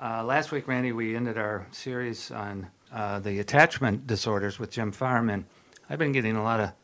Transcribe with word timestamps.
Uh, 0.00 0.24
last 0.24 0.50
week, 0.50 0.66
Randy, 0.66 0.90
we 0.90 1.14
ended 1.14 1.38
our 1.38 1.68
series 1.70 2.32
on 2.32 2.66
uh, 2.92 3.20
the 3.20 3.38
attachment 3.38 4.08
disorders 4.08 4.58
with 4.58 4.72
Jim 4.72 4.90
Farm, 4.90 5.30
and 5.30 5.44
I've 5.88 6.00
been 6.00 6.10
getting 6.10 6.34
a 6.34 6.42
lot 6.42 6.74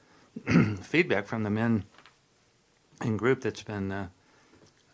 of 0.46 0.78
feedback 0.86 1.26
from 1.26 1.42
the 1.42 1.50
men 1.50 1.84
in 3.02 3.16
group 3.16 3.40
that's 3.40 3.64
been 3.64 3.90
uh, 3.90 4.08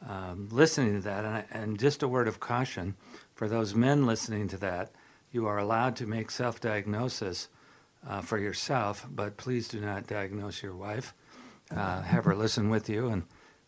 um, 0.08 0.48
listening 0.50 0.94
to 0.94 1.00
that. 1.02 1.26
And, 1.26 1.34
I, 1.34 1.44
and 1.50 1.78
just 1.78 2.02
a 2.02 2.08
word 2.08 2.26
of 2.26 2.40
caution 2.40 2.94
for 3.34 3.48
those 3.48 3.74
men 3.74 4.06
listening 4.06 4.48
to 4.48 4.56
that, 4.58 4.92
you 5.30 5.44
are 5.46 5.58
allowed 5.58 5.94
to 5.96 6.06
make 6.06 6.30
self 6.30 6.58
diagnosis 6.58 7.48
uh, 8.08 8.22
for 8.22 8.38
yourself, 8.38 9.06
but 9.10 9.36
please 9.36 9.68
do 9.68 9.78
not 9.78 10.06
diagnose 10.06 10.62
your 10.62 10.74
wife. 10.74 11.12
Uh, 11.70 12.00
have 12.00 12.24
her 12.24 12.34
listen 12.34 12.70
with 12.70 12.88
you 12.88 13.08
and 13.08 13.24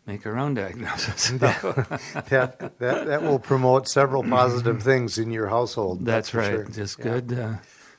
make 0.08 0.22
her 0.22 0.38
own 0.38 0.54
diagnosis. 0.54 1.28
that, 1.38 2.72
that, 2.78 2.78
that 2.78 3.22
will 3.22 3.38
promote 3.38 3.86
several 3.86 4.24
positive 4.24 4.82
things 4.82 5.18
in 5.18 5.30
your 5.30 5.48
household. 5.48 6.06
That's, 6.06 6.32
that's 6.32 6.34
right. 6.34 6.50
Sure. 6.50 6.64
Just 6.64 6.98
good, 6.98 7.38
uh, 7.38 7.54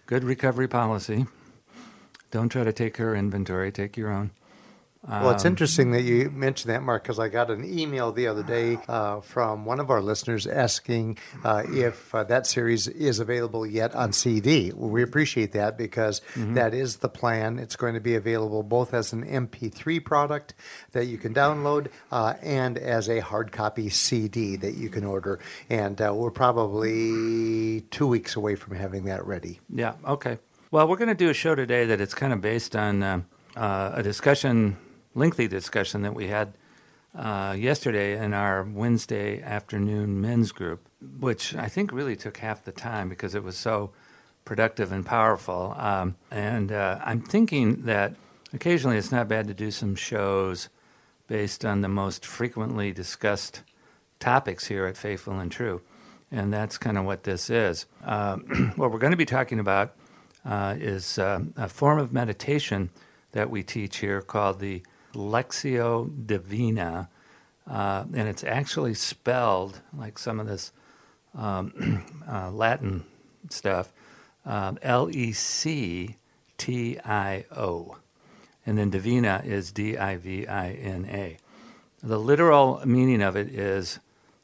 good 0.07 0.23
recovery 0.23 0.67
policy. 0.67 1.27
Don't 2.31 2.49
try 2.49 2.63
to 2.63 2.73
take 2.73 2.97
her 2.97 3.15
inventory. 3.15 3.71
Take 3.71 3.95
your 3.95 4.11
own. 4.11 4.31
Well, 5.07 5.31
it's 5.31 5.45
Um, 5.45 5.51
interesting 5.53 5.91
that 5.91 6.01
you 6.01 6.29
mentioned 6.29 6.73
that, 6.73 6.83
Mark, 6.83 7.03
because 7.03 7.19
I 7.19 7.29
got 7.29 7.49
an 7.49 7.63
email 7.63 8.11
the 8.11 8.27
other 8.27 8.43
day 8.43 8.77
uh, 8.89 9.21
from 9.21 9.63
one 9.63 9.79
of 9.79 9.89
our 9.89 10.01
listeners 10.01 10.45
asking 10.45 11.17
uh, 11.43 11.63
if 11.69 12.13
uh, 12.13 12.25
that 12.25 12.45
series 12.45 12.89
is 12.89 13.17
available 13.19 13.65
yet 13.65 13.95
on 13.95 14.11
CD. 14.11 14.73
Well, 14.75 14.89
we 14.89 15.01
appreciate 15.01 15.53
that 15.53 15.77
because 15.77 16.19
Mm-hmm. 16.35 16.53
that 16.55 16.73
is 16.73 16.97
the 16.97 17.07
plan. 17.07 17.59
It's 17.59 17.77
going 17.77 17.93
to 17.93 18.01
be 18.01 18.13
available 18.15 18.61
both 18.61 18.93
as 18.93 19.13
an 19.13 19.23
MP3 19.25 20.03
product 20.03 20.53
that 20.91 21.05
you 21.05 21.17
can 21.17 21.33
download 21.33 21.87
uh, 22.11 22.33
and 22.43 22.77
as 22.77 23.07
a 23.09 23.19
hard 23.19 23.53
copy 23.53 23.89
CD 23.89 24.57
that 24.57 24.75
you 24.75 24.89
can 24.89 25.05
order. 25.05 25.39
And 25.69 26.01
uh, 26.01 26.13
we're 26.13 26.29
probably 26.29 27.81
two 27.89 28.07
weeks 28.07 28.35
away 28.35 28.55
from 28.55 28.75
having 28.75 29.05
that 29.05 29.25
ready. 29.25 29.59
Yeah. 29.73 29.93
Okay. 30.05 30.39
Well, 30.71 30.87
we're 30.87 30.97
going 30.97 31.07
to 31.09 31.15
do 31.15 31.29
a 31.29 31.33
show 31.33 31.55
today 31.55 31.85
that 31.85 32.01
it's 32.01 32.13
kind 32.13 32.33
of 32.33 32.41
based 32.41 32.75
on 32.75 33.01
uh, 33.01 33.21
uh, 33.55 33.91
a 33.95 34.03
discussion, 34.03 34.77
lengthy 35.19 35.49
discussion 35.49 36.01
that 36.01 36.15
we 36.15 36.27
had 36.27 36.53
uh, 37.13 37.53
yesterday 37.57 38.17
in 38.17 38.33
our 38.33 38.63
Wednesday 38.63 39.41
afternoon 39.41 40.21
men's 40.21 40.53
group, 40.53 40.87
which 41.19 41.53
I 41.53 41.67
think 41.67 41.91
really 41.91 42.15
took 42.15 42.37
half 42.37 42.63
the 42.63 42.71
time 42.71 43.09
because 43.09 43.35
it 43.35 43.43
was 43.43 43.57
so 43.57 43.91
productive 44.45 44.91
and 44.93 45.05
powerful. 45.05 45.75
Um, 45.77 46.15
and 46.31 46.71
uh, 46.71 46.99
I'm 47.03 47.21
thinking 47.21 47.83
that 47.83 48.15
occasionally 48.53 48.97
it's 48.97 49.11
not 49.11 49.27
bad 49.27 49.47
to 49.47 49.53
do 49.53 49.71
some 49.71 49.93
shows 49.93 50.69
based 51.27 51.65
on 51.65 51.81
the 51.81 51.89
most 51.89 52.25
frequently 52.25 52.93
discussed 52.93 53.61
topics 54.19 54.67
here 54.67 54.85
at 54.85 54.95
Faithful 54.97 55.37
and 55.37 55.51
True. 55.51 55.81
And 56.31 56.53
that's 56.53 56.77
kind 56.77 56.97
of 56.97 57.03
what 57.03 57.23
this 57.23 57.49
is. 57.49 57.87
Uh, 58.05 58.37
what 58.77 58.91
we're 58.91 58.99
going 58.99 59.11
to 59.11 59.17
be 59.17 59.25
talking 59.25 59.59
about 59.59 59.95
uh, 60.45 60.75
is 60.77 61.19
uh, 61.19 61.41
a 61.57 61.67
form 61.67 61.99
of 61.99 62.13
meditation 62.13 62.89
that 63.33 63.49
we 63.49 63.63
teach 63.63 63.97
here 63.97 64.21
called 64.21 64.59
the 64.59 64.81
Lectio 65.13 66.09
Divina. 66.25 67.09
Uh, 67.67 68.05
and 68.13 68.27
it's 68.27 68.43
actually 68.43 68.93
spelled 68.93 69.81
like 69.95 70.17
some 70.17 70.39
of 70.39 70.47
this 70.47 70.71
um, 71.35 72.03
uh, 72.27 72.49
Latin 72.51 73.05
stuff 73.49 73.91
um, 74.45 74.77
L 74.81 75.09
E 75.11 75.31
C 75.31 76.17
T 76.57 76.99
I 77.05 77.45
O. 77.55 77.97
And 78.65 78.77
then 78.77 78.89
Divina 78.89 79.41
is 79.45 79.71
D 79.71 79.97
I 79.97 80.17
V 80.17 80.47
I 80.47 80.71
N 80.71 81.05
A. 81.09 81.37
The 82.01 82.19
literal 82.19 82.81
meaning 82.85 83.21
of 83.21 83.35
it 83.35 83.49
is 83.49 83.99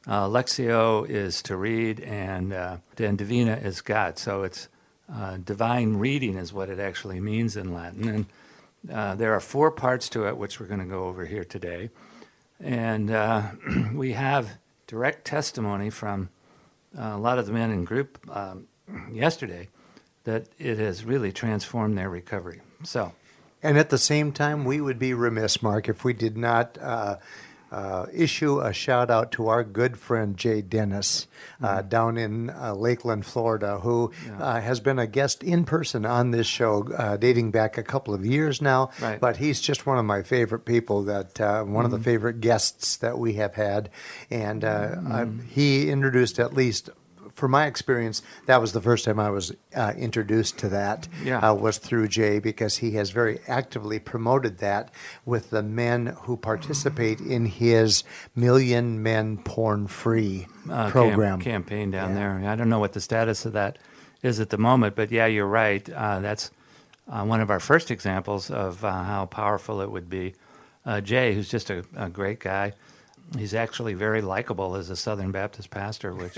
uh, 0.08 0.28
Lectio 0.28 1.08
is 1.10 1.42
to 1.44 1.56
read, 1.56 2.00
and, 2.02 2.54
uh, 2.54 2.78
Divina 2.96 3.56
is 3.56 3.82
God. 3.82 4.20
So 4.20 4.44
it's 4.44 4.68
uh, 5.12 5.38
divine 5.38 5.96
reading, 5.96 6.38
is 6.38 6.54
what 6.54 6.70
it 6.70 6.80
actually 6.80 7.20
means 7.20 7.56
in 7.56 7.74
Latin. 7.74 8.08
And 8.08 8.26
uh, 8.92 9.16
there 9.16 9.34
are 9.34 9.40
four 9.40 9.72
parts 9.72 10.10
to 10.10 10.28
it, 10.28 10.38
which 10.38 10.60
we're 10.60 10.68
going 10.68 10.80
to 10.80 10.86
go 10.86 11.06
over 11.06 11.26
here 11.26 11.44
today. 11.44 11.90
And 12.60 13.12
uh, 13.12 13.44
we 13.94 14.14
have 14.14 14.58
direct 14.88 15.26
testimony 15.26 15.90
from 15.90 16.30
uh, 16.98 17.12
a 17.14 17.18
lot 17.18 17.38
of 17.38 17.46
the 17.46 17.52
men 17.52 17.72
in 17.72 17.84
group 17.84 18.18
um, 18.30 18.68
yesterday 19.12 19.70
that 20.24 20.48
it 20.58 20.78
has 20.78 21.04
really 21.04 21.32
transformed 21.32 21.98
their 21.98 22.10
recovery. 22.10 22.62
So, 22.84 23.14
And 23.62 23.78
at 23.78 23.90
the 23.90 23.98
same 23.98 24.32
time, 24.32 24.66
we 24.66 24.82
would 24.82 25.00
be 25.00 25.14
remiss, 25.14 25.62
Mark, 25.62 25.88
if 25.90 26.04
we 26.04 26.14
did 26.14 26.38
not 26.38 26.78
uh, 26.82 27.18
uh, 27.72 28.06
issue 28.14 28.60
a 28.60 28.72
shout 28.74 29.10
out 29.10 29.32
to 29.34 29.48
our 29.48 29.64
good 29.64 29.98
friend 29.98 30.38
Jay 30.38 30.62
Dennis 30.62 31.28
uh, 31.62 31.82
down 31.82 32.18
in 32.18 32.50
uh, 32.50 32.74
Lakeland, 32.74 33.26
Florida, 33.26 33.80
who 33.80 34.12
uh, 34.40 34.62
has 34.62 34.80
been 34.80 35.00
a 35.00 35.08
guest 35.08 35.44
in 35.44 35.66
person 35.66 36.06
on 36.06 36.32
this 36.32 36.48
show 36.48 36.88
uh, 36.98 37.18
dating 37.18 37.52
back 37.52 37.78
a 37.78 37.84
couple 37.84 38.14
of 38.14 38.26
years 38.26 38.62
now. 38.62 38.90
Right. 39.02 39.20
But 39.20 39.38
he's 39.38 39.60
just 39.62 39.86
one 39.86 39.98
of 39.98 40.06
my 40.06 40.22
favorite 40.24 40.66
people, 40.66 41.04
that 41.04 41.42
uh, 41.42 41.64
one 41.64 41.86
of 41.86 41.92
the 41.92 42.00
favorite 42.00 42.40
guests 42.42 42.98
that 42.98 43.18
we 43.18 43.34
have 43.34 43.56
had. 43.56 43.90
And 44.30 44.64
uh, 44.64 44.96
I- 45.10 45.28
he 45.50 45.90
introduced 45.90 46.40
at 46.40 46.54
least. 46.54 46.90
For 47.36 47.50
my 47.50 47.66
experience, 47.66 48.22
that 48.46 48.62
was 48.62 48.72
the 48.72 48.80
first 48.82 49.04
time 49.04 49.20
I 49.20 49.30
was 49.30 49.54
uh, 49.76 49.92
introduced 49.98 50.58
to 50.60 50.70
that 50.70 51.10
Yeah. 51.22 51.40
uh, 51.40 51.54
was 51.54 51.78
through 51.78 52.08
Jay 52.08 52.40
because 52.40 52.78
he 52.78 52.92
has 52.92 53.10
very 53.12 53.40
actively 53.48 54.00
promoted 54.00 54.60
that 54.60 54.90
with 55.26 55.50
the 55.50 55.62
men 55.62 56.16
who 56.22 56.38
participate 56.38 57.20
in 57.20 57.46
his 57.48 58.06
Million 58.36 59.04
Men 59.04 59.38
Porn 59.38 59.88
Free 59.88 60.48
uh, 60.70 60.84
cam- 60.86 60.92
program. 60.92 61.42
campaign 61.42 61.92
down 61.92 62.12
Yeah. 62.12 62.16
there. 62.40 62.50
I 62.50 62.56
don't 62.56 62.70
know 62.70 62.80
what 62.80 62.94
the 62.94 63.02
status 63.02 63.46
of 63.46 63.52
that 63.52 63.78
is 64.24 64.40
at 64.40 64.50
the 64.50 64.58
moment, 64.58 64.96
but 64.96 65.12
yeah, 65.12 65.26
you're 65.26 65.46
right. 65.46 65.88
Uh, 65.90 66.20
that's 66.22 66.52
uh, 67.10 67.24
one 67.26 67.42
of 67.42 67.52
our 67.52 67.60
first 67.60 67.92
examples 67.92 68.50
of 68.50 68.84
uh, 68.86 69.04
how 69.04 69.26
powerful 69.26 69.82
it 69.82 69.92
would 69.92 70.10
be. 70.10 70.36
Uh, 70.86 71.02
Jay, 71.02 71.34
who's 71.36 71.50
just 71.50 71.70
a, 71.70 71.84
a 71.98 72.10
great 72.10 72.40
guy, 72.40 72.72
he's 73.38 73.54
actually 73.54 73.94
very 73.94 74.22
likable 74.22 74.76
as 74.76 74.90
a 74.90 74.96
Southern 74.96 75.32
Baptist 75.32 75.70
pastor, 75.70 76.14
which 76.14 76.38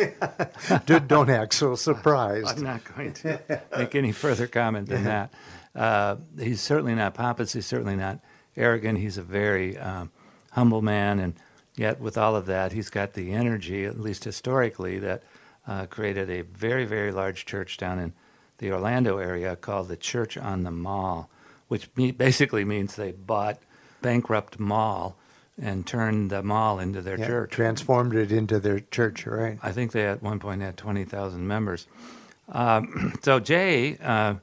Don't 1.07 1.29
act 1.29 1.53
so 1.53 1.75
surprised. 1.75 2.57
I'm 2.57 2.63
not 2.63 2.95
going 2.95 3.13
to 3.13 3.61
make 3.77 3.95
any 3.95 4.11
further 4.11 4.47
comment 4.47 4.89
than 4.89 5.03
that. 5.03 5.33
Uh, 5.75 6.15
he's 6.39 6.61
certainly 6.61 6.95
not 6.95 7.13
pompous. 7.13 7.53
He's 7.53 7.65
certainly 7.65 7.95
not 7.95 8.19
arrogant. 8.55 8.97
He's 8.99 9.17
a 9.17 9.23
very 9.23 9.77
um, 9.77 10.11
humble 10.53 10.81
man, 10.81 11.19
and 11.19 11.35
yet 11.75 11.99
with 11.99 12.17
all 12.17 12.35
of 12.35 12.45
that, 12.47 12.71
he's 12.71 12.89
got 12.89 13.13
the 13.13 13.31
energy, 13.31 13.85
at 13.85 13.99
least 13.99 14.23
historically, 14.23 14.97
that 14.99 15.23
uh, 15.67 15.85
created 15.85 16.29
a 16.29 16.41
very, 16.41 16.85
very 16.85 17.11
large 17.11 17.45
church 17.45 17.77
down 17.77 17.99
in 17.99 18.13
the 18.57 18.71
Orlando 18.71 19.17
area 19.17 19.55
called 19.55 19.87
the 19.87 19.97
Church 19.97 20.37
on 20.37 20.63
the 20.63 20.71
Mall, 20.71 21.29
which 21.67 21.93
basically 21.95 22.65
means 22.65 22.95
they 22.95 23.11
bought 23.11 23.59
bankrupt 24.01 24.59
mall 24.59 25.15
and 25.61 25.85
turned 25.87 26.29
the 26.29 26.43
mall 26.43 26.79
into 26.79 27.01
their 27.01 27.17
Yeah, 27.19 27.27
church. 27.27 27.51
transformed 27.51 28.15
it 28.15 28.31
into 28.31 28.59
their 28.59 28.79
church, 28.79 29.25
right? 29.25 29.57
I 29.63 29.71
think 29.71 29.91
they 29.91 30.05
at 30.05 30.21
one 30.21 30.39
point 30.39 30.61
had 30.61 30.77
20,000 30.77 31.47
members. 31.47 31.87
Um, 32.49 33.13
so 33.23 33.39
Jay 33.39 33.97
uh, 33.97 34.35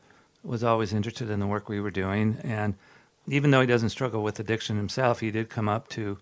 was 0.42 0.64
always 0.64 0.92
interested 0.92 1.30
in 1.30 1.40
the 1.40 1.46
work 1.46 1.68
we 1.68 1.80
were 1.80 1.90
doing, 1.90 2.38
and 2.42 2.74
even 3.26 3.50
though 3.50 3.60
he 3.60 3.66
doesn't 3.66 3.90
struggle 3.90 4.22
with 4.22 4.38
addiction 4.40 4.76
himself, 4.76 5.20
he 5.20 5.30
did 5.30 5.48
come 5.48 5.68
up 5.68 5.88
to 5.90 6.18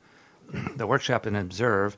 the 0.77 0.87
workshop 0.87 1.27
and 1.27 1.37
observe, 1.37 1.97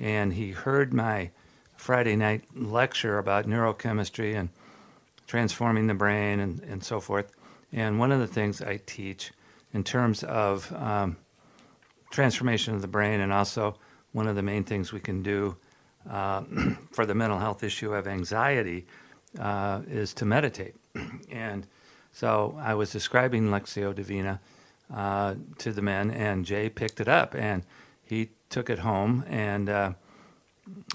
and 0.00 0.32
he 0.34 0.52
heard 0.52 0.92
my 0.94 1.30
Friday 1.76 2.16
night 2.16 2.44
lecture 2.54 3.18
about 3.18 3.46
neurochemistry 3.46 4.34
and 4.38 4.48
transforming 5.26 5.86
the 5.86 5.94
brain 5.94 6.40
and, 6.40 6.60
and 6.64 6.82
so 6.84 7.00
forth. 7.00 7.32
And 7.72 7.98
one 7.98 8.10
of 8.12 8.18
the 8.18 8.26
things 8.26 8.60
I 8.60 8.80
teach 8.84 9.32
in 9.72 9.84
terms 9.84 10.24
of 10.24 10.72
um, 10.74 11.16
transformation 12.10 12.74
of 12.74 12.82
the 12.82 12.88
brain, 12.88 13.20
and 13.20 13.32
also 13.32 13.76
one 14.12 14.26
of 14.26 14.36
the 14.36 14.42
main 14.42 14.64
things 14.64 14.92
we 14.92 15.00
can 15.00 15.22
do 15.22 15.56
uh, 16.08 16.42
for 16.92 17.06
the 17.06 17.14
mental 17.14 17.38
health 17.38 17.62
issue 17.62 17.94
of 17.94 18.06
anxiety 18.06 18.86
uh, 19.38 19.82
is 19.88 20.12
to 20.14 20.24
meditate. 20.24 20.74
and 21.30 21.66
so 22.12 22.58
I 22.60 22.74
was 22.74 22.90
describing 22.90 23.48
Lectio 23.48 23.94
Divina 23.94 24.40
uh, 24.92 25.34
to 25.58 25.72
the 25.72 25.82
men, 25.82 26.10
and 26.10 26.44
Jay 26.44 26.68
picked 26.68 27.00
it 27.00 27.08
up 27.08 27.34
and 27.34 27.64
he 28.02 28.30
took 28.48 28.68
it 28.68 28.80
home 28.80 29.24
and 29.28 29.68
uh, 29.68 29.92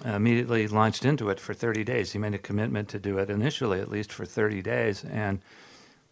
immediately 0.04 0.68
launched 0.68 1.06
into 1.06 1.30
it 1.30 1.40
for 1.40 1.54
30 1.54 1.86
days. 1.86 2.12
He 2.12 2.20
made 2.20 2.34
a 2.34 2.38
commitment 2.40 2.90
to 2.90 3.00
do 3.00 3.18
it 3.18 3.30
initially, 3.30 3.80
at 3.80 3.90
least 3.90 4.12
for 4.12 4.26
30 4.26 4.62
days. 4.62 5.06
And 5.06 5.40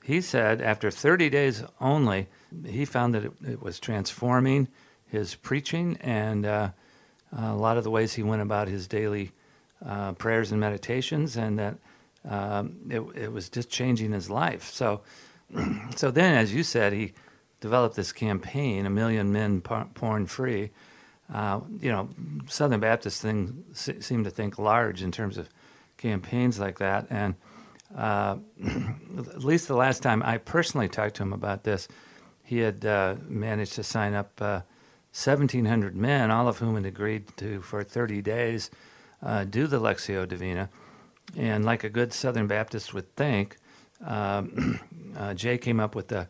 he 0.03 0.21
said 0.21 0.61
after 0.61 0.89
30 0.89 1.29
days 1.29 1.63
only, 1.81 2.27
he 2.65 2.85
found 2.85 3.13
that 3.15 3.25
it, 3.25 3.33
it 3.45 3.61
was 3.61 3.79
transforming 3.79 4.69
his 5.13 5.35
preaching 5.35 5.95
and 6.01 6.43
uh, 6.45 6.69
a 7.37 7.53
lot 7.53 7.77
of 7.77 7.83
the 7.83 7.91
ways 7.91 8.13
he 8.13 8.23
went 8.23 8.41
about 8.41 8.67
his 8.67 8.87
daily 8.87 9.31
uh, 9.85 10.13
prayers 10.13 10.51
and 10.51 10.59
meditations, 10.59 11.37
and 11.37 11.59
that 11.59 11.75
um, 12.27 12.77
it, 12.89 12.99
it 13.15 13.31
was 13.31 13.47
just 13.47 13.69
changing 13.69 14.11
his 14.11 14.29
life. 14.29 14.69
So, 14.71 15.01
so 15.95 16.09
then, 16.09 16.35
as 16.35 16.53
you 16.53 16.63
said, 16.63 16.93
he 16.93 17.13
developed 17.61 17.95
this 17.95 18.11
campaign, 18.11 18.85
A 18.85 18.89
Million 18.89 19.31
Men 19.31 19.61
Porn 19.61 20.25
Free. 20.25 20.71
Uh, 21.33 21.61
you 21.79 21.91
know, 21.91 22.09
Southern 22.47 22.79
Baptists 22.79 23.21
thing, 23.21 23.63
seem 23.73 24.23
to 24.23 24.29
think 24.29 24.59
large 24.59 25.01
in 25.01 25.11
terms 25.11 25.37
of 25.37 25.49
campaigns 25.97 26.59
like 26.59 26.79
that. 26.79 27.07
And 27.09 27.35
uh, 27.95 28.37
at 29.19 29.43
least 29.43 29.67
the 29.67 29.75
last 29.75 30.03
time 30.03 30.23
I 30.23 30.37
personally 30.37 30.89
talked 30.89 31.15
to 31.15 31.23
him 31.23 31.33
about 31.33 31.63
this, 31.63 31.87
he 32.43 32.59
had 32.59 32.83
uh, 32.85 33.15
managed 33.27 33.73
to 33.73 33.83
sign 33.83 34.13
up 34.13 34.41
1,700 35.13 35.93
uh, 35.93 35.97
men, 35.97 36.31
all 36.31 36.47
of 36.47 36.57
whom 36.57 36.75
had 36.75 36.85
agreed 36.85 37.25
to, 37.37 37.61
for 37.61 37.83
30 37.83 38.21
days, 38.21 38.71
uh, 39.21 39.43
do 39.43 39.67
the 39.67 39.79
Lectio 39.79 40.27
Divina. 40.27 40.69
And 41.37 41.63
like 41.63 41.83
a 41.83 41.89
good 41.89 42.13
Southern 42.13 42.47
Baptist 42.47 42.93
would 42.93 43.15
think, 43.15 43.57
um, 44.03 44.79
Jay 45.35 45.57
came 45.59 45.79
up 45.79 45.93
with 45.93 46.11
a 46.11 46.27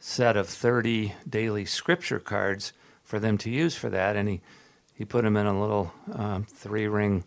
set 0.00 0.36
of 0.36 0.48
30 0.48 1.14
daily 1.28 1.64
scripture 1.64 2.18
cards 2.18 2.72
for 3.04 3.20
them 3.20 3.38
to 3.38 3.50
use 3.50 3.76
for 3.76 3.88
that. 3.90 4.16
And 4.16 4.28
he, 4.28 4.40
he 4.92 5.04
put 5.04 5.22
them 5.22 5.36
in 5.36 5.46
a 5.46 5.58
little 5.58 5.92
um, 6.12 6.44
three 6.44 6.88
ring, 6.88 7.24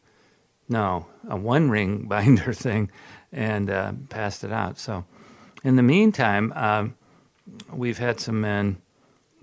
no, 0.68 1.08
a 1.28 1.38
one 1.38 1.70
ring 1.70 2.04
binder 2.08 2.52
thing 2.52 2.92
and 3.32 3.70
uh, 3.70 3.94
passed 4.10 4.44
it 4.44 4.52
out. 4.52 4.78
So 4.78 5.06
in 5.64 5.78
the 5.78 5.84
meantime, 5.84 6.52
um, 6.54 6.96
we've 7.72 7.98
had 7.98 8.20
some 8.20 8.42
men 8.42 8.82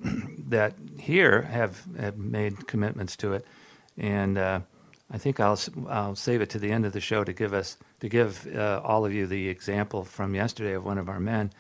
that 0.49 0.75
here 0.99 1.43
have, 1.43 1.85
have 1.99 2.17
made 2.17 2.67
commitments 2.67 3.17
to 3.17 3.33
it. 3.33 3.47
And 3.97 4.39
uh, 4.39 4.61
I 5.11 5.19
think 5.19 5.41
I'll, 5.41 5.59
I'll 5.89 6.17
save 6.17 6.41
it 6.41 6.51
to 6.51 6.59
the 6.59 6.73
end 6.73 6.85
of 6.85 6.93
the 6.93 7.01
show 7.01 7.25
to 7.25 7.33
give 7.33 7.53
us 7.53 7.77
to 8.01 8.09
give 8.09 8.47
uh, 8.55 8.81
all 8.85 9.06
of 9.06 9.12
you 9.12 9.27
the 9.27 9.49
example 9.49 10.05
from 10.05 10.35
yesterday 10.35 10.75
of 10.75 10.85
one 10.85 10.99
of 10.99 11.09
our 11.09 11.21
men 11.21 11.51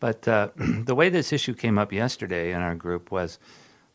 but 0.00 0.26
uh, 0.28 0.48
the 0.56 0.94
way 0.94 1.08
this 1.08 1.32
issue 1.32 1.54
came 1.54 1.78
up 1.78 1.92
yesterday 1.92 2.52
in 2.52 2.60
our 2.60 2.74
group 2.74 3.10
was 3.10 3.38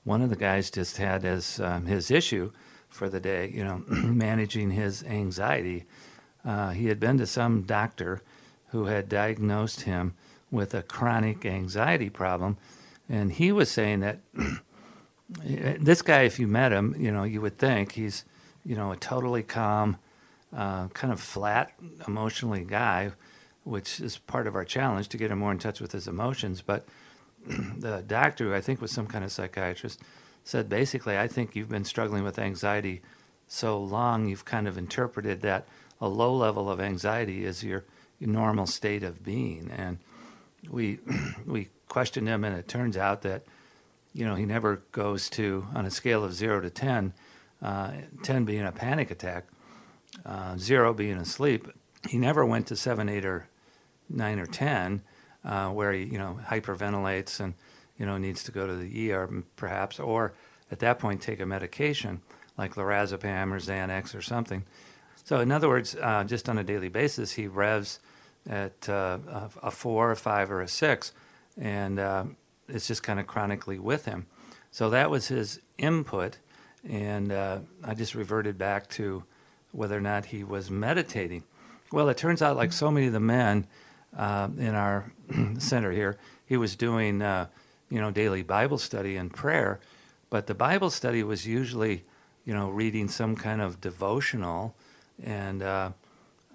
one 0.03 0.21
of 0.21 0.29
the 0.29 0.35
guys 0.35 0.71
just 0.71 0.97
had 0.97 1.23
as 1.23 1.59
um, 1.59 1.85
his 1.85 2.09
issue 2.09 2.51
for 2.89 3.07
the 3.07 3.19
day, 3.19 3.49
you 3.53 3.63
know, 3.63 3.83
managing 3.87 4.71
his 4.71 5.03
anxiety. 5.03 5.85
Uh, 6.43 6.71
he 6.71 6.87
had 6.87 6.99
been 6.99 7.17
to 7.17 7.27
some 7.27 7.61
doctor 7.61 8.21
who 8.69 8.85
had 8.85 9.07
diagnosed 9.07 9.81
him 9.81 10.13
with 10.49 10.73
a 10.73 10.81
chronic 10.81 11.45
anxiety 11.45 12.09
problem, 12.09 12.57
and 13.11 13.31
he 13.31 13.51
was 13.51 13.69
saying 13.69 13.99
that 13.99 14.19
this 15.43 16.01
guy, 16.01 16.21
if 16.21 16.39
you 16.39 16.47
met 16.47 16.71
him, 16.71 16.95
you 16.97 17.11
know, 17.11 17.23
you 17.23 17.41
would 17.41 17.57
think 17.57 17.91
he's, 17.91 18.25
you 18.65 18.75
know, 18.75 18.91
a 18.91 18.97
totally 18.97 19.43
calm, 19.43 19.97
uh, 20.55 20.87
kind 20.89 21.13
of 21.13 21.19
flat, 21.19 21.73
emotionally 22.07 22.63
guy 22.63 23.11
which 23.63 23.99
is 23.99 24.17
part 24.17 24.47
of 24.47 24.55
our 24.55 24.65
challenge 24.65 25.07
to 25.09 25.17
get 25.17 25.31
him 25.31 25.39
more 25.39 25.51
in 25.51 25.59
touch 25.59 25.79
with 25.79 25.91
his 25.91 26.07
emotions. 26.07 26.61
But 26.61 26.85
the 27.45 28.03
doctor, 28.05 28.45
who 28.45 28.53
I 28.53 28.61
think 28.61 28.81
was 28.81 28.91
some 28.91 29.07
kind 29.07 29.23
of 29.23 29.31
psychiatrist, 29.31 30.01
said 30.43 30.69
basically, 30.69 31.17
I 31.17 31.27
think 31.27 31.55
you've 31.55 31.69
been 31.69 31.85
struggling 31.85 32.23
with 32.23 32.39
anxiety 32.39 33.01
so 33.47 33.79
long, 33.79 34.27
you've 34.27 34.45
kind 34.45 34.67
of 34.67 34.77
interpreted 34.77 35.41
that 35.41 35.67
a 35.99 36.07
low 36.07 36.35
level 36.35 36.69
of 36.69 36.79
anxiety 36.79 37.45
is 37.45 37.63
your, 37.63 37.85
normal 38.19 38.67
state 38.67 39.01
of 39.01 39.23
being. 39.23 39.71
And 39.75 39.97
we 40.69 40.99
we 41.45 41.69
questioned 41.91 42.25
him, 42.25 42.45
and 42.45 42.55
it 42.55 42.69
turns 42.69 42.95
out 42.95 43.21
that 43.23 43.43
you 44.13 44.25
know 44.25 44.35
he 44.35 44.45
never 44.45 44.81
goes 44.93 45.29
to 45.31 45.67
on 45.75 45.85
a 45.85 45.91
scale 45.91 46.23
of 46.23 46.33
zero 46.33 46.61
to 46.61 46.69
ten, 46.69 47.13
uh, 47.61 47.91
ten 48.23 48.45
being 48.45 48.65
a 48.65 48.71
panic 48.71 49.11
attack, 49.11 49.47
uh, 50.25 50.57
zero 50.57 50.93
being 50.93 51.17
asleep. 51.17 51.67
He 52.09 52.17
never 52.17 52.45
went 52.45 52.67
to 52.67 52.77
seven, 52.77 53.09
eight, 53.09 53.25
or 53.25 53.49
nine 54.09 54.39
or 54.39 54.45
ten, 54.45 55.01
uh, 55.43 55.69
where 55.69 55.91
he 55.91 56.05
you 56.05 56.17
know 56.17 56.39
hyperventilates 56.47 57.41
and 57.41 57.55
you 57.97 58.05
know 58.05 58.17
needs 58.17 58.41
to 58.45 58.53
go 58.53 58.65
to 58.65 58.75
the 58.75 59.11
ER 59.11 59.43
perhaps, 59.57 59.99
or 59.99 60.33
at 60.71 60.79
that 60.79 60.97
point 60.97 61.21
take 61.21 61.41
a 61.41 61.45
medication 61.45 62.21
like 62.57 62.75
lorazepam 62.75 63.51
or 63.51 63.57
Xanax 63.57 64.15
or 64.15 64.21
something. 64.21 64.63
So 65.25 65.41
in 65.41 65.51
other 65.51 65.67
words, 65.67 65.95
uh, 66.01 66.23
just 66.23 66.47
on 66.47 66.57
a 66.57 66.63
daily 66.63 66.89
basis, 66.89 67.33
he 67.33 67.47
revs 67.47 67.99
at 68.49 68.87
uh, 68.89 69.19
a 69.61 69.71
four, 69.71 70.11
a 70.11 70.15
five, 70.15 70.49
or 70.49 70.61
a 70.61 70.67
six, 70.67 71.11
and 71.57 71.99
uh, 71.99 72.25
it's 72.67 72.87
just 72.87 73.03
kind 73.03 73.19
of 73.19 73.27
chronically 73.27 73.79
with 73.79 74.05
him. 74.05 74.27
So 74.71 74.89
that 74.89 75.09
was 75.09 75.27
his 75.27 75.59
input, 75.77 76.37
and 76.87 77.31
uh, 77.31 77.59
I 77.83 77.93
just 77.93 78.15
reverted 78.15 78.57
back 78.57 78.89
to 78.91 79.23
whether 79.71 79.97
or 79.97 80.01
not 80.01 80.27
he 80.27 80.43
was 80.43 80.69
meditating. 80.69 81.43
Well, 81.91 82.09
it 82.09 82.17
turns 82.17 82.41
out, 82.41 82.55
like 82.55 82.71
so 82.71 82.89
many 82.89 83.07
of 83.07 83.13
the 83.13 83.19
men, 83.19 83.67
uh, 84.17 84.49
in 84.57 84.75
our 84.75 85.11
center 85.57 85.91
here. 85.91 86.17
He 86.45 86.57
was 86.57 86.75
doing, 86.75 87.21
uh, 87.21 87.47
you 87.89 87.99
know, 87.99 88.11
daily 88.11 88.43
Bible 88.43 88.77
study 88.77 89.15
and 89.15 89.33
prayer, 89.33 89.79
but 90.29 90.47
the 90.47 90.55
Bible 90.55 90.89
study 90.89 91.23
was 91.23 91.47
usually, 91.47 92.03
you 92.45 92.53
know, 92.53 92.69
reading 92.69 93.07
some 93.07 93.35
kind 93.35 93.61
of 93.61 93.81
devotional 93.81 94.75
and, 95.23 95.61
uh, 95.61 95.91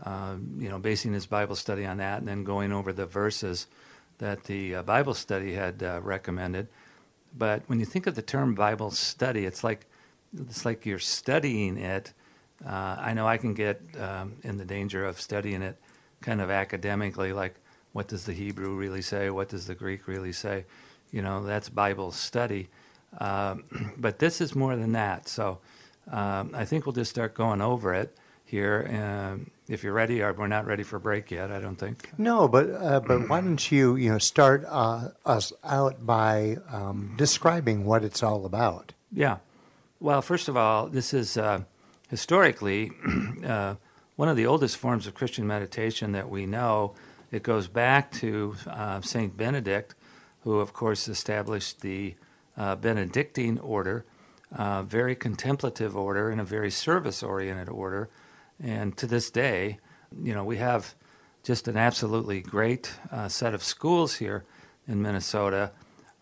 uh 0.05 0.37
you 0.59 0.69
know, 0.69 0.79
basing 0.79 1.13
his 1.13 1.27
Bible 1.27 1.57
study 1.57 1.87
on 1.87 1.99
that 1.99 2.19
and 2.19 2.29
then 2.29 2.45
going 2.45 2.73
over 2.73 2.93
the 2.93 3.07
verses 3.07 3.67
that 4.19 4.45
the 4.45 4.77
uh, 4.77 4.83
Bible 4.83 5.15
study 5.15 5.55
had 5.55 5.83
uh, 5.83 6.01
recommended. 6.03 6.69
But 7.37 7.63
when 7.67 7.81
you 7.81 7.87
think 7.87 8.07
of 8.07 8.15
the 8.15 8.23
term 8.23 8.55
Bible 8.55 8.91
study, 8.91 9.45
it's 9.45 9.63
like 9.63 9.87
it's 10.37 10.65
like 10.65 10.87
you're 10.87 10.99
studying 10.99 11.77
it. 11.77 12.13
I 12.65 13.13
know 13.15 13.27
I 13.27 13.37
can 13.37 13.55
get 13.55 13.81
um, 14.01 14.37
in 14.43 14.57
the 14.57 14.65
danger 14.65 15.05
of 15.05 15.21
studying 15.21 15.63
it 15.63 15.77
kind 16.21 16.41
of 16.41 16.51
academically, 16.51 17.33
like 17.33 17.55
what 17.93 18.09
does 18.09 18.25
the 18.27 18.33
Hebrew 18.33 18.75
really 18.75 19.03
say? 19.03 19.31
What 19.31 19.49
does 19.49 19.67
the 19.67 19.75
Greek 19.75 20.07
really 20.07 20.33
say? 20.33 20.65
You 21.11 21.23
know, 21.23 21.45
that's 21.45 21.69
Bible 21.69 22.13
study. 22.13 22.69
Um, 23.19 23.65
but 23.97 24.19
this 24.19 24.41
is 24.41 24.55
more 24.55 24.77
than 24.77 24.93
that. 24.93 25.29
So 25.29 25.61
um, 26.11 26.51
I 26.55 26.65
think 26.65 26.87
we'll 26.87 26.93
just 26.93 27.11
start 27.11 27.35
going 27.35 27.61
over 27.61 27.95
it 27.95 28.17
here. 28.47 28.89
Um, 28.91 29.51
if 29.69 29.83
you're 29.83 29.93
ready, 29.93 30.23
or 30.23 30.33
we're 30.33 30.47
not 30.47 30.65
ready 30.65 30.85
for 30.85 30.99
break 30.99 31.31
yet, 31.31 31.51
I 31.51 31.61
don't 31.61 31.77
think. 31.77 32.11
No, 32.17 32.49
but 32.49 32.71
uh, 32.71 33.01
but 33.01 33.29
why 33.29 33.41
don't 33.41 33.71
you 33.71 33.97
you 33.97 34.11
know 34.11 34.19
start 34.19 34.65
uh, 34.69 35.09
us 35.25 35.53
out 35.65 36.07
by 36.07 36.57
um, 36.71 37.15
describing 37.17 37.85
what 37.85 38.05
it's 38.05 38.23
all 38.23 38.47
about? 38.47 38.93
Yeah. 39.13 39.39
Well, 39.99 40.23
first 40.23 40.49
of 40.49 40.57
all, 40.57 40.87
this 40.87 41.13
is 41.13 41.37
uh, 41.37 41.63
historically 42.09 42.93
uh, 43.45 43.75
one 44.15 44.29
of 44.29 44.37
the 44.37 44.47
oldest 44.47 44.77
forms 44.77 45.07
of 45.07 45.15
Christian 45.15 45.47
meditation 45.47 46.13
that 46.13 46.29
we 46.29 46.47
know. 46.47 46.95
It 47.33 47.43
goes 47.43 47.67
back 47.67 48.13
to 48.13 48.57
uh, 48.67 49.01
Saint 49.01 49.37
Benedict, 49.37 49.95
who, 50.41 50.61
of 50.61 50.73
course, 50.73 51.09
established 51.09 51.81
the 51.81 52.15
uh, 52.57 52.77
Benedictine 52.77 53.59
order, 53.59 54.05
uh, 54.55 54.83
very 54.83 55.17
contemplative 55.17 55.97
order 55.97 56.31
and 56.31 56.41
a 56.41 56.45
very 56.45 56.71
service-oriented 56.71 57.69
order. 57.69 58.09
And 58.63 58.97
to 58.97 59.07
this 59.07 59.31
day, 59.31 59.79
you 60.23 60.35
know, 60.35 60.45
we 60.45 60.57
have 60.57 60.95
just 61.43 61.69
an 61.69 61.77
absolutely 61.77 62.41
great 62.41 62.93
uh, 63.13 63.29
set 63.29 63.55
of 63.55 63.63
schools 63.63 64.17
here 64.17 64.45
in 64.89 65.03
Minnesota. 65.03 65.71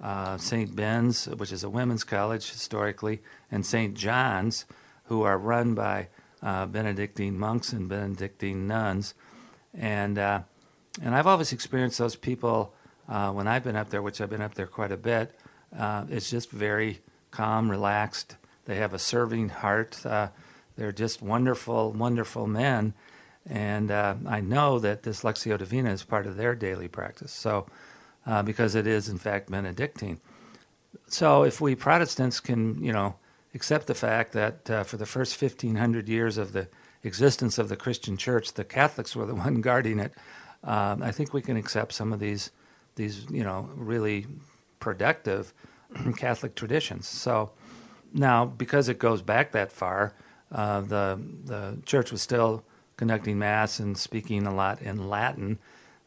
Uh, 0.03 0.37
St. 0.37 0.75
Ben's, 0.75 1.27
which 1.27 1.53
is 1.53 1.65
a 1.65 1.71
women's 1.71 2.05
college 2.05 2.51
historically, 2.51 3.21
and 3.51 3.65
St. 3.65 3.95
John's, 3.95 4.67
who 5.05 5.23
are 5.23 5.39
run 5.39 5.75
by 5.75 6.09
uh, 6.43 6.67
Benedictine 6.67 7.39
monks 7.39 7.73
and 7.73 7.89
Benedictine 7.89 8.67
nuns, 8.67 9.15
and 9.73 10.19
uh, 10.19 10.41
and 11.03 11.15
I've 11.15 11.27
always 11.27 11.53
experienced 11.53 11.99
those 11.99 12.17
people 12.17 12.75
uh, 13.09 13.33
when 13.33 13.49
I've 13.49 13.65
been 13.65 13.77
up 13.77 13.91
there, 13.91 14.03
which 14.03 14.21
I've 14.21 14.31
been 14.31 14.43
up 14.43 14.55
there 14.55 14.67
quite 14.67 14.93
a 14.93 14.97
bit. 14.97 15.35
Uh, 15.77 16.05
it's 16.09 16.31
just 16.31 16.51
very 16.51 17.01
calm, 17.31 17.71
relaxed. 17.71 18.37
They 18.67 18.77
have 18.77 18.93
a 18.93 18.99
serving 18.99 19.49
heart. 19.49 20.05
Uh, 20.77 20.81
they're 20.81 20.93
just 20.93 21.23
wonderful, 21.23 21.93
wonderful 21.93 22.47
men, 22.47 22.95
and 23.47 23.91
uh, 23.91 24.15
I 24.27 24.41
know 24.41 24.79
that 24.79 25.03
this 25.03 25.23
Lectio 25.23 25.59
Divina 25.59 25.91
is 25.91 26.03
part 26.03 26.27
of 26.27 26.37
their 26.37 26.55
daily 26.55 26.89
practice. 26.89 27.33
So, 27.33 27.67
because 28.45 28.75
it 28.75 28.87
is 28.87 29.09
in 29.09 29.19
fact 29.19 29.51
Benedictine. 29.51 30.21
So, 31.09 31.43
if 31.43 31.61
we 31.61 31.75
Protestants 31.75 32.41
can, 32.41 32.83
you 32.83 32.93
know, 32.93 33.17
accept 33.55 33.87
the 33.87 33.95
fact 33.95 34.33
that 34.33 34.71
uh, 34.71 34.83
for 34.83 34.97
the 34.97 35.07
first 35.07 35.41
1500 35.41 36.09
years 36.09 36.39
of 36.39 36.53
the 36.53 36.69
existence 37.03 37.59
of 37.59 37.69
the 37.69 37.77
Christian 37.77 38.17
church, 38.17 38.55
the 38.55 38.65
Catholics 38.65 39.15
were 39.15 39.27
the 39.27 39.35
one 39.47 39.61
guarding 39.61 39.99
it. 39.99 40.13
Um, 40.63 41.03
I 41.03 41.13
think 41.13 41.33
we 41.33 41.43
can 41.43 41.57
accept 41.57 41.93
some 41.93 42.13
of 42.13 42.21
these, 42.21 42.51
these 42.97 43.27
you 43.31 43.45
know, 43.45 43.69
really 43.75 44.27
productive 44.81 45.53
Catholic 46.17 46.55
traditions. 46.55 47.07
So 47.07 47.53
now, 48.13 48.47
because 48.47 48.89
it 48.89 48.99
goes 48.99 49.23
back 49.23 49.53
that 49.53 49.71
far, 49.71 50.15
uh, 50.55 50.81
the 50.81 51.21
the 51.45 51.79
church 51.85 52.13
was 52.13 52.23
still 52.23 52.63
conducting 52.97 53.39
mass 53.39 53.81
and 53.81 53.99
speaking 53.99 54.47
a 54.47 54.55
lot 54.55 54.81
in 54.81 55.09
Latin, 55.09 55.59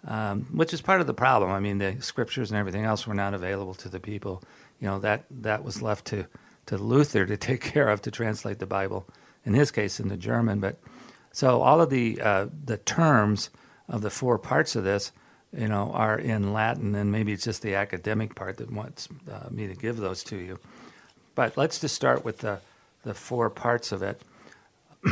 um, 0.08 0.48
which 0.54 0.74
is 0.74 0.82
part 0.82 1.02
of 1.02 1.08
the 1.08 1.14
problem. 1.14 1.52
I 1.52 1.60
mean, 1.60 1.80
the 1.80 1.98
scriptures 2.02 2.50
and 2.50 2.58
everything 2.58 2.86
else 2.86 3.06
were 3.06 3.14
not 3.14 3.34
available 3.34 3.74
to 3.76 3.90
the 3.90 4.00
people. 4.00 4.42
You 4.80 4.88
know 4.88 5.00
that 5.00 5.26
that 5.30 5.66
was 5.66 5.82
left 5.82 6.06
to 6.08 6.28
to 6.68 6.78
Luther 6.78 7.26
to 7.26 7.36
take 7.50 7.62
care 7.62 7.90
of 7.90 8.02
to 8.04 8.12
translate 8.12 8.60
the 8.60 8.66
Bible. 8.66 9.06
In 9.46 9.54
his 9.54 9.72
case, 9.72 10.00
into 10.00 10.18
German. 10.18 10.60
But 10.60 10.78
so 11.32 11.62
all 11.62 11.82
of 11.82 11.90
the 11.90 12.20
uh, 12.22 12.48
the 12.66 12.78
terms 12.78 13.50
of 13.90 14.02
the 14.02 14.10
four 14.10 14.38
parts 14.38 14.76
of 14.76 14.84
this, 14.86 15.12
you 15.58 15.68
know, 15.68 15.92
are 15.94 16.18
in 16.18 16.54
Latin, 16.54 16.96
and 16.96 17.12
maybe 17.12 17.34
it's 17.34 17.44
just 17.44 17.62
the 17.62 17.76
academic 17.76 18.34
part 18.34 18.58
that 18.58 18.72
wants 18.72 19.10
uh, 19.30 19.50
me 19.50 19.68
to 19.68 19.76
give 19.76 19.98
those 19.98 20.24
to 20.26 20.38
you. 20.38 20.60
But 21.36 21.58
let's 21.58 21.80
just 21.80 21.96
start 21.96 22.24
with 22.24 22.40
the 22.40 22.62
the 23.04 23.14
four 23.14 23.50
parts 23.50 23.92
of 23.92 24.02
it 24.02 24.22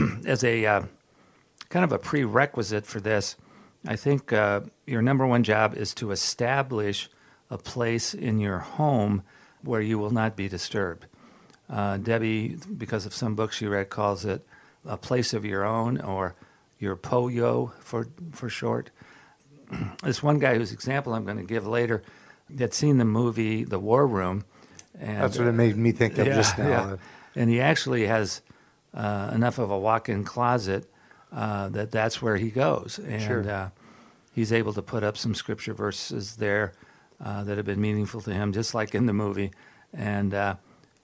as 0.25 0.43
a 0.43 0.65
uh, 0.65 0.83
kind 1.69 1.83
of 1.83 1.91
a 1.91 1.99
prerequisite 1.99 2.85
for 2.85 2.99
this. 2.99 3.35
I 3.87 3.95
think 3.95 4.33
uh, 4.33 4.61
your 4.85 5.01
number 5.01 5.27
one 5.27 5.43
job 5.43 5.75
is 5.75 5.93
to 5.95 6.11
establish 6.11 7.09
a 7.49 7.57
place 7.57 8.13
in 8.13 8.39
your 8.39 8.59
home 8.59 9.23
where 9.61 9.81
you 9.81 9.99
will 9.99 10.11
not 10.11 10.35
be 10.35 10.47
disturbed. 10.47 11.05
Uh, 11.69 11.97
Debbie, 11.97 12.57
because 12.77 13.05
of 13.05 13.13
some 13.13 13.35
books 13.35 13.57
she 13.57 13.67
read, 13.67 13.89
calls 13.89 14.25
it 14.25 14.45
a 14.85 14.97
place 14.97 15.33
of 15.33 15.45
your 15.45 15.63
own 15.63 15.99
or 15.99 16.35
your 16.79 16.95
poyo 16.95 17.73
for, 17.79 18.07
for 18.31 18.49
short. 18.49 18.89
this 20.03 20.21
one 20.21 20.39
guy 20.39 20.55
whose 20.55 20.71
example 20.71 21.13
I'm 21.13 21.25
going 21.25 21.37
to 21.37 21.43
give 21.43 21.65
later 21.65 22.03
had 22.57 22.73
seen 22.73 22.97
the 22.97 23.05
movie 23.05 23.63
The 23.63 23.79
War 23.79 24.05
Room. 24.05 24.45
And, 24.99 25.21
That's 25.21 25.37
what 25.37 25.47
it 25.47 25.53
made 25.53 25.75
me 25.75 25.91
think 25.91 26.17
of 26.17 26.27
yeah, 26.27 26.35
just 26.35 26.57
now. 26.57 26.65
Yeah. 26.69 26.95
And 27.35 27.49
he 27.49 27.59
actually 27.59 28.05
has 28.07 28.41
uh, 28.95 29.31
enough 29.33 29.59
of 29.59 29.69
a 29.69 29.77
walk-in 29.77 30.23
closet 30.23 30.89
uh, 31.31 31.69
that 31.69 31.91
that's 31.91 32.21
where 32.21 32.37
he 32.37 32.49
goes, 32.49 32.97
and 32.99 33.21
sure. 33.21 33.49
uh, 33.49 33.69
he's 34.33 34.53
able 34.53 34.73
to 34.73 34.81
put 34.81 35.03
up 35.03 35.17
some 35.17 35.35
scripture 35.35 35.73
verses 35.73 36.37
there 36.37 36.73
uh, 37.23 37.43
that 37.43 37.57
have 37.57 37.65
been 37.65 37.81
meaningful 37.81 38.21
to 38.21 38.33
him, 38.33 38.53
just 38.53 38.73
like 38.73 38.95
in 38.95 39.05
the 39.05 39.13
movie. 39.13 39.51
And 39.93 40.33
uh, 40.33 40.55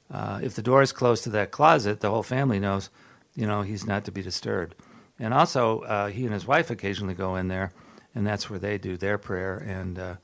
uh, 0.10 0.40
if 0.42 0.56
the 0.56 0.62
door 0.62 0.82
is 0.82 0.94
closed 0.94 1.24
to 1.26 1.30
that 1.32 1.52
closet, 1.52 2.00
the 2.00 2.10
whole 2.10 2.24
family 2.24 2.60
knows, 2.60 2.90
you 3.36 3.46
know, 3.46 3.62
he's 3.62 3.86
not 3.86 4.06
to 4.06 4.12
be 4.12 4.22
disturbed. 4.22 4.76
And 5.20 5.34
also, 5.34 5.82
uh, 5.82 6.08
he 6.08 6.24
and 6.24 6.34
his 6.34 6.48
wife 6.48 6.70
occasionally 6.70 7.14
go 7.14 7.36
in 7.36 7.50
there, 7.50 7.74
and 8.16 8.26
that's 8.26 8.50
where 8.50 8.60
they 8.60 8.78
do 8.78 8.98
their 8.98 9.18
prayer 9.18 9.58
and 9.58 10.18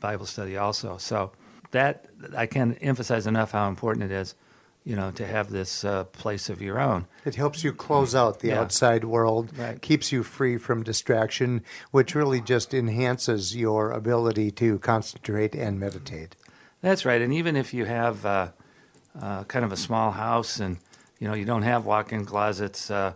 Bible 0.00 0.26
study 0.26 0.56
also. 0.56 0.96
So 0.96 1.32
that 1.70 2.06
I 2.36 2.46
can't 2.46 2.78
emphasize 2.80 3.26
enough 3.26 3.52
how 3.52 3.68
important 3.68 4.10
it 4.10 4.10
is 4.10 4.34
you 4.84 4.96
know, 4.96 5.10
to 5.12 5.26
have 5.26 5.50
this 5.50 5.84
uh, 5.84 6.04
place 6.04 6.48
of 6.48 6.62
your 6.62 6.80
own. 6.80 7.06
It 7.24 7.34
helps 7.34 7.62
you 7.62 7.72
close 7.72 8.14
out 8.14 8.40
the 8.40 8.48
Yeah. 8.48 8.60
outside 8.60 9.04
world, 9.04 9.52
Right. 9.56 9.80
keeps 9.80 10.10
you 10.10 10.22
free 10.22 10.56
from 10.56 10.82
distraction, 10.82 11.62
which 11.90 12.14
really 12.14 12.40
just 12.40 12.72
enhances 12.72 13.54
your 13.54 13.90
ability 13.90 14.50
to 14.52 14.78
concentrate 14.78 15.54
and 15.54 15.78
meditate. 15.78 16.34
That's 16.80 17.04
right. 17.04 17.20
And 17.20 17.32
even 17.34 17.56
if 17.56 17.74
you 17.74 17.84
have 17.84 18.24
uh, 18.24 18.48
uh, 19.20 19.44
kind 19.44 19.64
of 19.64 19.72
a 19.72 19.76
small 19.76 20.12
house 20.12 20.58
and 20.58 20.78
you 21.18 21.28
know 21.28 21.34
you 21.34 21.44
don't 21.44 21.62
have 21.62 21.84
walk-in 21.84 22.24
closets, 22.24 22.90
uh, 22.90 23.12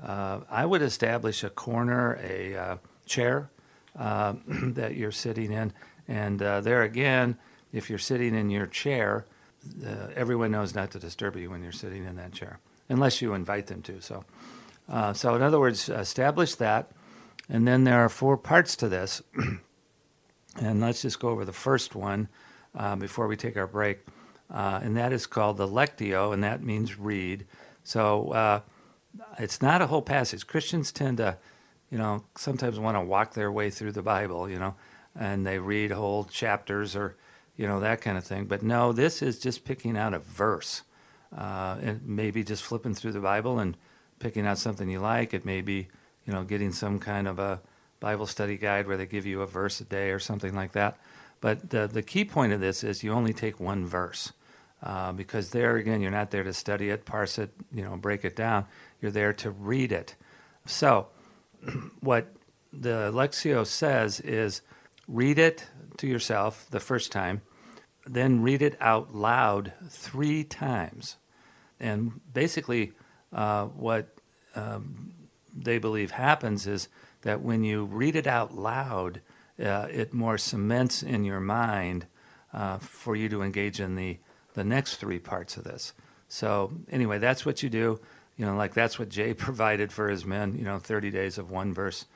uh, 0.00 0.40
I 0.48 0.64
would 0.66 0.82
establish 0.82 1.42
a 1.42 1.50
corner, 1.50 2.18
a 2.22 2.54
uh, 2.56 2.76
chair 3.06 3.50
uh, 3.98 4.34
that 4.46 4.94
you're 4.94 5.10
sitting 5.12 5.50
in, 5.52 5.72
and 6.06 6.40
uh, 6.40 6.60
there 6.60 6.82
again, 6.82 7.36
if 7.72 7.90
you're 7.90 7.98
sitting 7.98 8.34
in 8.36 8.50
your 8.50 8.66
chair, 8.66 9.26
uh, 9.84 10.08
everyone 10.14 10.50
knows 10.50 10.74
not 10.74 10.90
to 10.92 10.98
disturb 10.98 11.36
you 11.36 11.50
when 11.50 11.62
you're 11.62 11.72
sitting 11.72 12.04
in 12.04 12.16
that 12.16 12.32
chair, 12.32 12.58
unless 12.88 13.22
you 13.22 13.34
invite 13.34 13.66
them 13.66 13.82
to. 13.82 14.00
So, 14.00 14.24
uh, 14.88 15.12
so 15.12 15.34
in 15.34 15.42
other 15.42 15.60
words, 15.60 15.88
establish 15.88 16.54
that, 16.56 16.90
and 17.48 17.66
then 17.66 17.84
there 17.84 18.00
are 18.04 18.08
four 18.08 18.36
parts 18.36 18.76
to 18.76 18.88
this. 18.88 19.22
And 20.60 20.80
let's 20.80 21.02
just 21.02 21.18
go 21.18 21.30
over 21.30 21.44
the 21.44 21.52
first 21.52 21.94
one 21.94 22.28
uh, 22.76 22.96
before 22.96 23.26
we 23.26 23.36
take 23.36 23.56
our 23.56 23.66
break. 23.66 24.00
Uh, 24.50 24.80
and 24.82 24.96
that 24.96 25.12
is 25.12 25.26
called 25.26 25.56
the 25.56 25.66
Lectio, 25.66 26.32
and 26.32 26.44
that 26.44 26.62
means 26.62 26.98
read. 26.98 27.46
So 27.84 28.32
uh, 28.32 28.60
it's 29.38 29.62
not 29.62 29.80
a 29.80 29.86
whole 29.86 30.02
passage. 30.02 30.46
Christians 30.46 30.92
tend 30.92 31.16
to, 31.18 31.38
you 31.90 31.96
know, 31.96 32.24
sometimes 32.36 32.78
want 32.78 32.96
to 32.96 33.00
walk 33.00 33.32
their 33.32 33.50
way 33.50 33.70
through 33.70 33.92
the 33.92 34.02
Bible, 34.02 34.48
you 34.48 34.58
know, 34.58 34.74
and 35.18 35.46
they 35.46 35.58
read 35.58 35.90
whole 35.90 36.24
chapters 36.24 36.94
or, 36.94 37.16
you 37.56 37.66
know, 37.66 37.80
that 37.80 38.00
kind 38.00 38.16
of 38.18 38.24
thing. 38.24 38.46
But 38.46 38.62
no, 38.62 38.92
this 38.92 39.22
is 39.22 39.38
just 39.38 39.64
picking 39.64 39.96
out 39.96 40.14
a 40.14 40.18
verse. 40.18 40.82
Uh, 41.36 41.78
and 41.82 42.06
maybe 42.06 42.44
just 42.44 42.62
flipping 42.62 42.94
through 42.94 43.12
the 43.12 43.20
Bible 43.20 43.58
and 43.58 43.76
picking 44.18 44.46
out 44.46 44.58
something 44.58 44.88
you 44.88 45.00
like. 45.00 45.32
It 45.32 45.46
may 45.46 45.62
be, 45.62 45.88
you 46.26 46.32
know, 46.32 46.44
getting 46.44 46.72
some 46.72 46.98
kind 46.98 47.26
of 47.26 47.38
a 47.38 47.60
Bible 48.00 48.26
study 48.26 48.58
guide 48.58 48.86
where 48.86 48.96
they 48.96 49.06
give 49.06 49.24
you 49.24 49.40
a 49.40 49.46
verse 49.46 49.80
a 49.80 49.84
day 49.84 50.10
or 50.10 50.18
something 50.18 50.54
like 50.54 50.72
that. 50.72 50.98
But 51.40 51.70
the, 51.70 51.86
the 51.86 52.02
key 52.02 52.24
point 52.24 52.52
of 52.52 52.60
this 52.60 52.84
is 52.84 53.02
you 53.02 53.12
only 53.12 53.32
take 53.32 53.58
one 53.58 53.86
verse. 53.86 54.32
Uh, 54.82 55.12
because 55.12 55.50
there 55.50 55.76
again, 55.76 56.00
you're 56.00 56.10
not 56.10 56.32
there 56.32 56.42
to 56.42 56.52
study 56.52 56.90
it, 56.90 57.04
parse 57.04 57.38
it, 57.38 57.50
you 57.72 57.82
know, 57.82 57.96
break 57.96 58.24
it 58.24 58.34
down. 58.34 58.66
You're 59.00 59.12
there 59.12 59.32
to 59.34 59.50
read 59.50 59.92
it. 59.92 60.16
So, 60.66 61.08
what 62.00 62.26
the 62.72 63.12
Lectio 63.12 63.64
says 63.64 64.18
is 64.20 64.62
read 65.06 65.38
it 65.38 65.66
to 65.98 66.06
yourself 66.06 66.66
the 66.70 66.80
first 66.80 67.12
time, 67.12 67.42
then 68.06 68.42
read 68.42 68.62
it 68.62 68.76
out 68.80 69.14
loud 69.14 69.72
three 69.88 70.44
times. 70.44 71.16
And 71.78 72.20
basically, 72.32 72.92
uh, 73.32 73.66
what 73.66 74.14
um, 74.54 75.12
they 75.54 75.78
believe 75.78 76.12
happens 76.12 76.66
is 76.66 76.88
that 77.22 77.42
when 77.42 77.64
you 77.64 77.84
read 77.84 78.16
it 78.16 78.26
out 78.26 78.54
loud, 78.54 79.20
uh, 79.62 79.86
it 79.90 80.12
more 80.12 80.38
cements 80.38 81.02
in 81.02 81.24
your 81.24 81.40
mind 81.40 82.06
uh, 82.52 82.78
for 82.78 83.16
you 83.16 83.28
to 83.28 83.42
engage 83.42 83.80
in 83.80 83.94
the, 83.96 84.18
the 84.54 84.64
next 84.64 84.96
three 84.96 85.18
parts 85.18 85.56
of 85.56 85.64
this. 85.64 85.92
So, 86.28 86.72
anyway, 86.90 87.18
that's 87.18 87.44
what 87.44 87.62
you 87.62 87.68
do. 87.68 88.00
You 88.36 88.46
know, 88.46 88.56
like 88.56 88.74
that's 88.74 88.98
what 88.98 89.08
Jay 89.08 89.34
provided 89.48 89.92
for 89.92 90.08
his 90.08 90.24
men, 90.24 90.56
you 90.56 90.64
know, 90.64 90.78
30 90.78 91.10
days 91.10 91.38
of 91.38 91.50
one 91.50 91.72
verse 91.72 92.06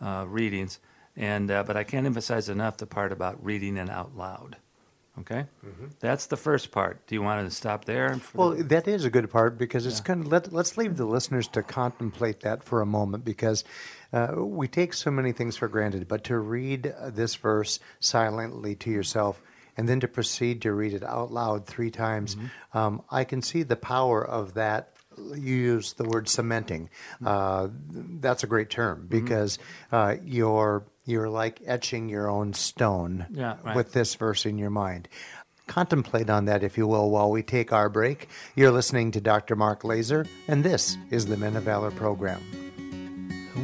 uh, 0.00 0.24
readings. 0.28 0.78
And, 1.16 1.50
uh, 1.50 1.64
but 1.64 1.76
I 1.76 1.84
can't 1.84 2.06
emphasize 2.06 2.48
enough 2.48 2.76
the 2.76 2.86
part 2.86 3.12
about 3.12 3.44
reading 3.44 3.76
it 3.76 3.90
out 3.90 4.16
loud. 4.16 4.56
Okay? 5.18 5.46
That's 5.98 6.26
the 6.26 6.36
first 6.36 6.70
part. 6.70 7.06
Do 7.06 7.14
you 7.14 7.20
want 7.20 7.46
to 7.46 7.54
stop 7.54 7.84
there? 7.84 8.18
Well, 8.32 8.50
the- 8.50 8.62
that 8.64 8.88
is 8.88 9.04
a 9.04 9.10
good 9.10 9.28
part 9.30 9.58
because 9.58 9.84
it's 9.84 10.00
kind 10.00 10.22
of 10.24 10.28
let, 10.32 10.52
let's 10.52 10.78
leave 10.78 10.96
the 10.96 11.04
listeners 11.04 11.46
to 11.48 11.62
contemplate 11.62 12.40
that 12.40 12.62
for 12.62 12.80
a 12.80 12.86
moment 12.86 13.24
because 13.24 13.64
uh, 14.12 14.28
we 14.38 14.66
take 14.66 14.94
so 14.94 15.10
many 15.10 15.32
things 15.32 15.56
for 15.56 15.68
granted. 15.68 16.08
But 16.08 16.24
to 16.24 16.38
read 16.38 16.86
uh, 16.98 17.10
this 17.10 17.34
verse 17.34 17.80
silently 17.98 18.74
to 18.76 18.90
yourself 18.90 19.42
and 19.76 19.88
then 19.88 20.00
to 20.00 20.08
proceed 20.08 20.62
to 20.62 20.72
read 20.72 20.94
it 20.94 21.02
out 21.04 21.30
loud 21.32 21.66
three 21.66 21.90
times, 21.90 22.36
um, 22.72 23.02
I 23.10 23.24
can 23.24 23.42
see 23.42 23.62
the 23.62 23.76
power 23.76 24.24
of 24.26 24.54
that. 24.54 24.94
You 25.18 25.54
use 25.54 25.92
the 25.94 26.04
word 26.04 26.28
cementing. 26.28 26.88
Uh, 27.24 27.68
that's 27.90 28.42
a 28.42 28.46
great 28.46 28.70
term 28.70 29.06
because 29.10 29.58
uh, 29.92 30.16
you're 30.24 30.84
you're 31.10 31.28
like 31.28 31.60
etching 31.66 32.08
your 32.08 32.30
own 32.30 32.54
stone 32.54 33.26
Yeah, 33.30 33.56
right. 33.62 33.76
with 33.76 33.92
this 33.92 34.14
verse 34.14 34.46
in 34.46 34.56
your 34.56 34.70
mind. 34.70 35.08
Contemplate 35.66 36.30
on 36.30 36.46
that, 36.46 36.62
if 36.62 36.78
you 36.78 36.86
will, 36.86 37.10
while 37.10 37.30
we 37.30 37.42
take 37.42 37.72
our 37.72 37.88
break. 37.88 38.28
You're 38.56 38.72
listening 38.72 39.10
to 39.12 39.20
Dr. 39.20 39.54
Mark 39.54 39.84
Laaser, 39.84 40.26
and 40.48 40.64
this 40.64 40.96
is 41.10 41.26
the 41.26 41.36
Men 41.36 41.54
of 41.56 41.64
Valor 41.64 41.90
program. 41.92 42.40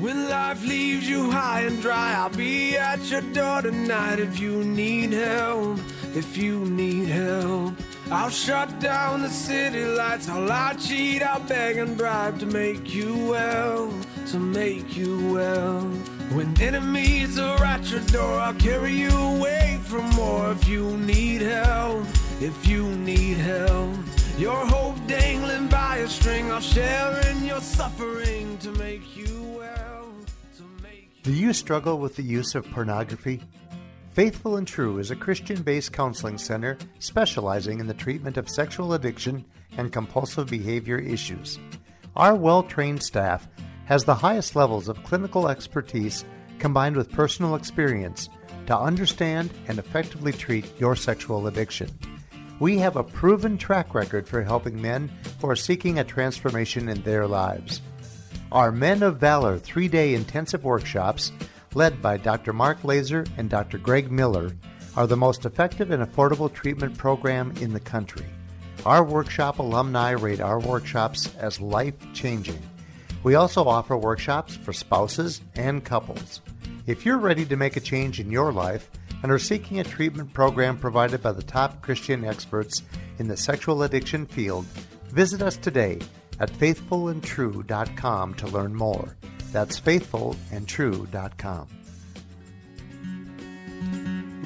When 0.01 0.29
life 0.29 0.63
leaves 0.67 1.09
you 1.09 1.31
high 1.31 1.63
and 1.63 1.81
dry, 1.81 2.13
I'll 2.15 2.29
be 2.29 2.77
at 2.77 3.01
your 3.11 3.23
door 3.33 3.63
tonight 3.63 4.19
if 4.19 4.39
you 4.39 4.63
need 4.65 5.13
help. 5.13 5.79
If 6.15 6.37
you 6.37 6.65
need 6.67 7.09
help, 7.09 7.75
I'll 8.11 8.31
shut 8.31 8.79
down 8.79 9.23
the 9.23 9.29
city 9.31 9.85
lights. 9.85 10.29
I'll 10.29 10.45
lie, 10.45 10.75
cheat, 10.75 11.23
I'll 11.23 11.41
beg 11.41 11.77
and 11.79 11.97
bribe 11.97 12.39
to 12.41 12.47
make 12.47 12.95
you 12.95 13.17
well, 13.27 13.93
to 14.29 14.39
make 14.39 14.97
you 14.97 15.33
well. 15.33 15.91
When 16.33 16.61
enemies 16.61 17.39
are 17.39 17.63
at 17.65 17.91
your 17.91 18.01
door, 18.01 18.41
I'll 18.41 18.55
carry 18.55 18.93
you 18.93 19.11
away 19.11 19.81
from 19.85 20.09
more. 20.11 20.51
If 20.51 20.69
you 20.69 20.97
need 20.99 21.41
help, 21.41 22.05
if 22.41 22.67
you 22.67 22.89
need 22.97 23.37
help. 23.39 23.95
Your 24.37 24.67
hope 24.67 24.97
dangling 25.07 25.69
by 25.69 25.97
a 25.99 26.09
string, 26.09 26.51
I'll 26.51 26.61
share 26.61 27.19
in 27.31 27.45
your 27.45 27.61
suffering 27.61 28.59
to 28.59 28.71
make 28.73 29.17
you 29.17 29.57
well. 29.57 30.13
Make 30.83 31.11
you 31.15 31.23
Do 31.23 31.33
you 31.33 31.53
struggle 31.53 31.99
with 31.99 32.17
the 32.17 32.23
use 32.23 32.55
of 32.55 32.71
pornography? 32.71 33.41
Faithful 34.11 34.57
and 34.57 34.67
True 34.67 34.99
is 34.99 35.11
a 35.11 35.17
Christian 35.17 35.63
based 35.63 35.93
counseling 35.93 36.39
center 36.39 36.77
specializing 36.99 37.81
in 37.81 37.87
the 37.87 37.95
treatment 37.95 38.37
of 38.37 38.49
sexual 38.49 38.95
addiction 38.95 39.45
and 39.79 39.93
compulsive 39.93 40.49
behavior 40.49 40.99
issues. 40.99 41.59
Our 42.17 42.35
well 42.35 42.63
trained 42.63 43.03
staff 43.03 43.47
has 43.87 44.05
the 44.05 44.15
highest 44.15 44.55
levels 44.55 44.89
of 44.89 45.03
clinical 45.03 45.49
expertise 45.49 46.25
combined 46.59 46.97
with 46.97 47.11
personal 47.11 47.55
experience 47.55 48.29
to 48.67 48.79
understand 48.79 49.51
and 49.69 49.79
effectively 49.79 50.33
treat 50.33 50.79
your 50.79 50.95
sexual 50.95 51.47
addiction. 51.47 51.89
We 52.59 52.79
have 52.79 52.97
a 52.97 53.05
proven 53.05 53.59
track 53.59 53.95
record 53.95 54.27
for 54.29 54.43
helping 54.43 54.81
men 54.81 55.11
who 55.41 55.49
are 55.49 55.57
seeking 55.57 55.99
a 55.99 56.05
transformation 56.05 56.89
in 56.89 57.03
their 57.03 57.27
lives. 57.27 57.81
Our 58.51 58.73
Men 58.73 59.03
of 59.03 59.19
Valor 59.19 59.59
three 59.59 59.89
day 59.89 60.15
intensive 60.15 60.65
workshops, 60.65 61.33
led 61.75 62.01
by 62.01 62.17
Dr. 62.17 62.53
Mark 62.53 62.83
Laaser 62.83 63.27
and 63.37 63.51
Dr. 63.51 63.79
Greg 63.79 64.11
Miller, 64.11 64.53
are 64.97 65.07
the 65.07 65.17
most 65.17 65.45
effective 65.45 65.91
and 65.91 66.03
affordable 66.03 66.53
treatment 66.53 66.97
program 66.97 67.53
in 67.61 67.73
the 67.73 67.81
country. 67.81 68.25
Our 68.87 69.05
workshop 69.05 69.59
alumni 69.59 70.13
rate 70.13 70.41
our 70.41 70.59
workshops 70.59 71.35
as 71.37 71.61
life 71.61 71.95
changing. 72.15 72.63
We 73.23 73.35
also 73.35 73.65
offer 73.65 73.97
workshops 73.97 74.55
for 74.57 74.73
spouses 74.73 75.41
and 75.55 75.85
couples. 75.85 76.41
If 76.87 77.05
you're 77.05 77.19
ready 77.19 77.45
to 77.47 77.57
make 77.57 77.77
a 77.77 77.81
change 77.81 78.21
in 78.21 78.31
your 78.31 78.53
life 78.53 78.91
and 79.23 79.33
are 79.33 79.39
seeking 79.39 79.81
a 79.81 79.85
treatment 79.85 80.33
program 80.33 80.79
provided 80.79 81.23
by 81.23 81.33
the 81.33 81.43
top 81.43 81.83
Christian 81.83 82.25
experts 82.25 82.83
in 83.19 83.29
the 83.29 83.37
sexual 83.37 83.83
addiction 83.83 84.27
field, 84.27 84.67
visit 85.09 85.43
us 85.43 85.57
today 85.57 85.99
at 86.39 86.51
faithfulandtrue.com 86.51 88.35
to 88.35 88.47
learn 88.47 88.75
more. 88.75 89.17
That's 89.53 89.81
faithfulandtrue.com. 89.81 91.69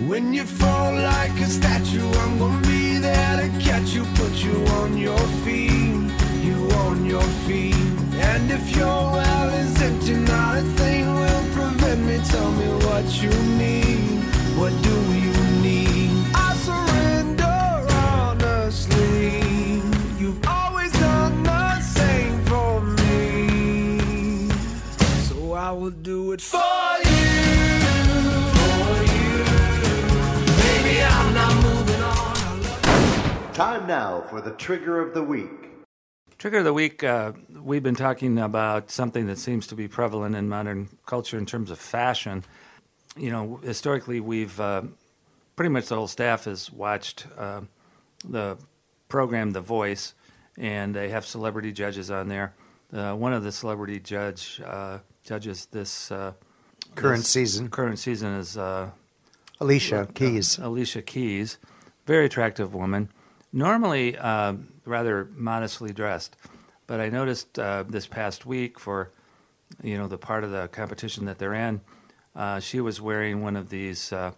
When 0.08 0.32
you 0.32 0.44
fall 0.44 0.94
like 0.94 1.38
a 1.40 1.46
statue, 1.46 2.08
I'm 2.10 2.38
gonna 2.38 2.66
be 2.66 2.96
there 2.98 3.36
to 3.36 3.48
catch 3.60 3.90
you, 3.90 4.04
put 4.14 4.32
you 4.42 4.64
on 4.80 4.96
your 4.96 5.18
feet, 5.44 6.10
you 6.42 6.70
on 6.72 7.04
your 7.04 7.22
feet. 7.46 7.89
And 8.22 8.50
if 8.50 8.76
your 8.76 8.86
well 8.86 9.48
is 9.48 9.80
empty, 9.82 10.14
not 10.14 10.58
a 10.58 10.62
thing 10.78 11.06
will 11.14 11.44
prevent 11.54 12.00
me. 12.04 12.18
Tell 12.24 12.50
me 12.52 12.66
what 12.84 13.22
you 13.22 13.30
need. 13.56 14.22
What 14.58 14.72
do 14.82 14.94
you 15.14 15.32
need? 15.62 16.10
I 16.34 16.54
surrender 16.56 17.86
honestly. 17.90 19.42
You've 20.18 20.46
always 20.46 20.92
done 20.92 21.42
the 21.42 21.80
same 21.80 22.44
for 22.44 22.82
me. 22.82 24.50
So 25.28 25.52
I 25.52 25.72
will 25.72 25.90
do 25.90 26.32
it 26.32 26.42
for 26.42 26.58
you. 27.10 27.30
For 28.58 29.02
you. 29.14 29.44
Baby, 30.62 31.02
I'm 31.02 31.34
not 31.34 31.54
moving 31.64 32.02
on. 32.02 33.52
Time 33.54 33.86
now 33.86 34.20
for 34.28 34.40
the 34.42 34.52
trigger 34.52 35.00
of 35.00 35.14
the 35.14 35.22
week. 35.22 35.69
Trigger 36.40 36.60
of 36.60 36.64
the 36.64 36.72
week, 36.72 37.04
uh, 37.04 37.32
we've 37.62 37.82
been 37.82 37.94
talking 37.94 38.38
about 38.38 38.90
something 38.90 39.26
that 39.26 39.36
seems 39.36 39.66
to 39.66 39.74
be 39.74 39.88
prevalent 39.88 40.34
in 40.34 40.48
modern 40.48 40.88
culture 41.04 41.36
in 41.36 41.44
terms 41.44 41.70
of 41.70 41.78
fashion. 41.78 42.44
You 43.14 43.30
know, 43.30 43.60
historically, 43.62 44.20
we've 44.20 44.58
uh, 44.58 44.84
pretty 45.54 45.68
much 45.68 45.88
the 45.88 45.96
whole 45.96 46.08
staff 46.08 46.44
has 46.44 46.72
watched 46.72 47.26
uh, 47.36 47.60
the 48.24 48.56
program 49.10 49.52
The 49.52 49.60
Voice, 49.60 50.14
and 50.56 50.94
they 50.94 51.10
have 51.10 51.26
celebrity 51.26 51.72
judges 51.72 52.10
on 52.10 52.28
there. 52.28 52.54
Uh, 52.90 53.12
one 53.12 53.34
of 53.34 53.44
the 53.44 53.52
celebrity 53.52 54.00
judge 54.00 54.62
uh, 54.64 55.00
judges 55.22 55.66
this 55.66 56.10
uh, 56.10 56.32
Current 56.94 57.18
this 57.18 57.28
season. 57.28 57.68
Current 57.68 57.98
season 57.98 58.32
is 58.32 58.56
uh, 58.56 58.92
Alicia 59.60 60.08
Keys. 60.14 60.58
Alicia 60.58 61.02
Keys, 61.02 61.58
very 62.06 62.24
attractive 62.24 62.74
woman, 62.74 63.10
normally 63.52 64.16
uh, 64.16 64.54
rather 64.90 65.28
modestly 65.34 65.92
dressed. 65.92 66.36
But 66.86 67.00
I 67.00 67.08
noticed 67.08 67.58
uh, 67.58 67.84
this 67.88 68.06
past 68.06 68.44
week 68.44 68.78
for, 68.78 69.10
you 69.82 69.96
know, 69.96 70.08
the 70.08 70.18
part 70.18 70.44
of 70.44 70.50
the 70.50 70.68
competition 70.68 71.24
that 71.26 71.38
they're 71.38 71.54
in, 71.54 71.80
uh, 72.36 72.60
she 72.60 72.80
was 72.80 73.00
wearing 73.00 73.42
one 73.42 73.56
of 73.56 73.70
these 73.70 74.12
uh, 74.12 74.32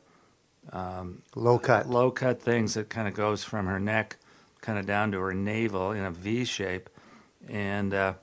Low 1.34 1.58
cut. 1.58 1.88
low 1.88 2.10
cut 2.10 2.40
things 2.40 2.74
that 2.74 2.88
kind 2.88 3.08
of 3.08 3.14
goes 3.14 3.42
from 3.42 3.66
her 3.66 3.80
neck 3.80 4.18
kind 4.60 4.78
of 4.78 4.86
down 4.86 5.10
to 5.12 5.18
her 5.18 5.34
navel 5.34 5.90
in 5.90 6.04
a 6.04 6.10
V 6.10 6.44
shape. 6.44 6.88
And 7.48 7.92
uh, 7.92 8.14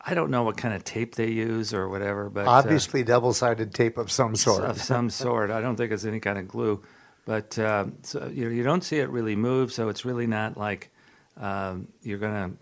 I 0.00 0.14
don't 0.14 0.30
know 0.30 0.44
what 0.44 0.56
kind 0.56 0.74
of 0.74 0.84
tape 0.84 1.16
they 1.16 1.30
use 1.30 1.74
or 1.74 1.88
whatever, 1.88 2.30
but 2.30 2.46
uh, 2.46 2.50
Obviously, 2.50 3.02
double 3.02 3.32
sided 3.32 3.74
tape 3.74 3.98
of 3.98 4.12
some 4.12 4.36
sort. 4.36 4.62
of 4.64 4.80
some 4.80 5.10
sort. 5.10 5.50
I 5.50 5.60
don't 5.60 5.76
think 5.76 5.90
it's 5.92 6.04
any 6.04 6.20
kind 6.20 6.38
of 6.38 6.46
glue, 6.46 6.82
but 7.24 7.58
uh, 7.58 7.86
so, 8.02 8.30
you 8.32 8.44
know, 8.44 8.50
you 8.50 8.62
don't 8.62 8.84
see 8.84 8.98
it 8.98 9.10
really 9.10 9.34
move, 9.34 9.72
so 9.72 9.88
it's 9.88 10.04
really 10.04 10.26
not 10.28 10.56
like 10.56 10.91
um, 11.36 11.88
you're 12.02 12.18
gonna, 12.18 12.52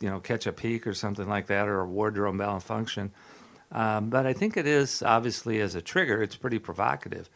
you 0.00 0.08
know, 0.10 0.20
catch 0.20 0.46
a 0.46 0.52
peak 0.52 0.86
or 0.86 0.94
something 0.94 1.28
like 1.28 1.46
that, 1.46 1.68
or 1.68 1.80
a 1.80 1.86
wardrobe 1.86 2.34
malfunction. 2.36 3.12
Um, 3.70 4.08
but 4.10 4.26
I 4.26 4.32
think 4.32 4.56
it 4.56 4.66
is 4.66 5.02
obviously 5.02 5.60
as 5.60 5.74
a 5.74 5.82
trigger, 5.82 6.22
it's 6.22 6.36
pretty 6.36 6.58
provocative. 6.58 7.28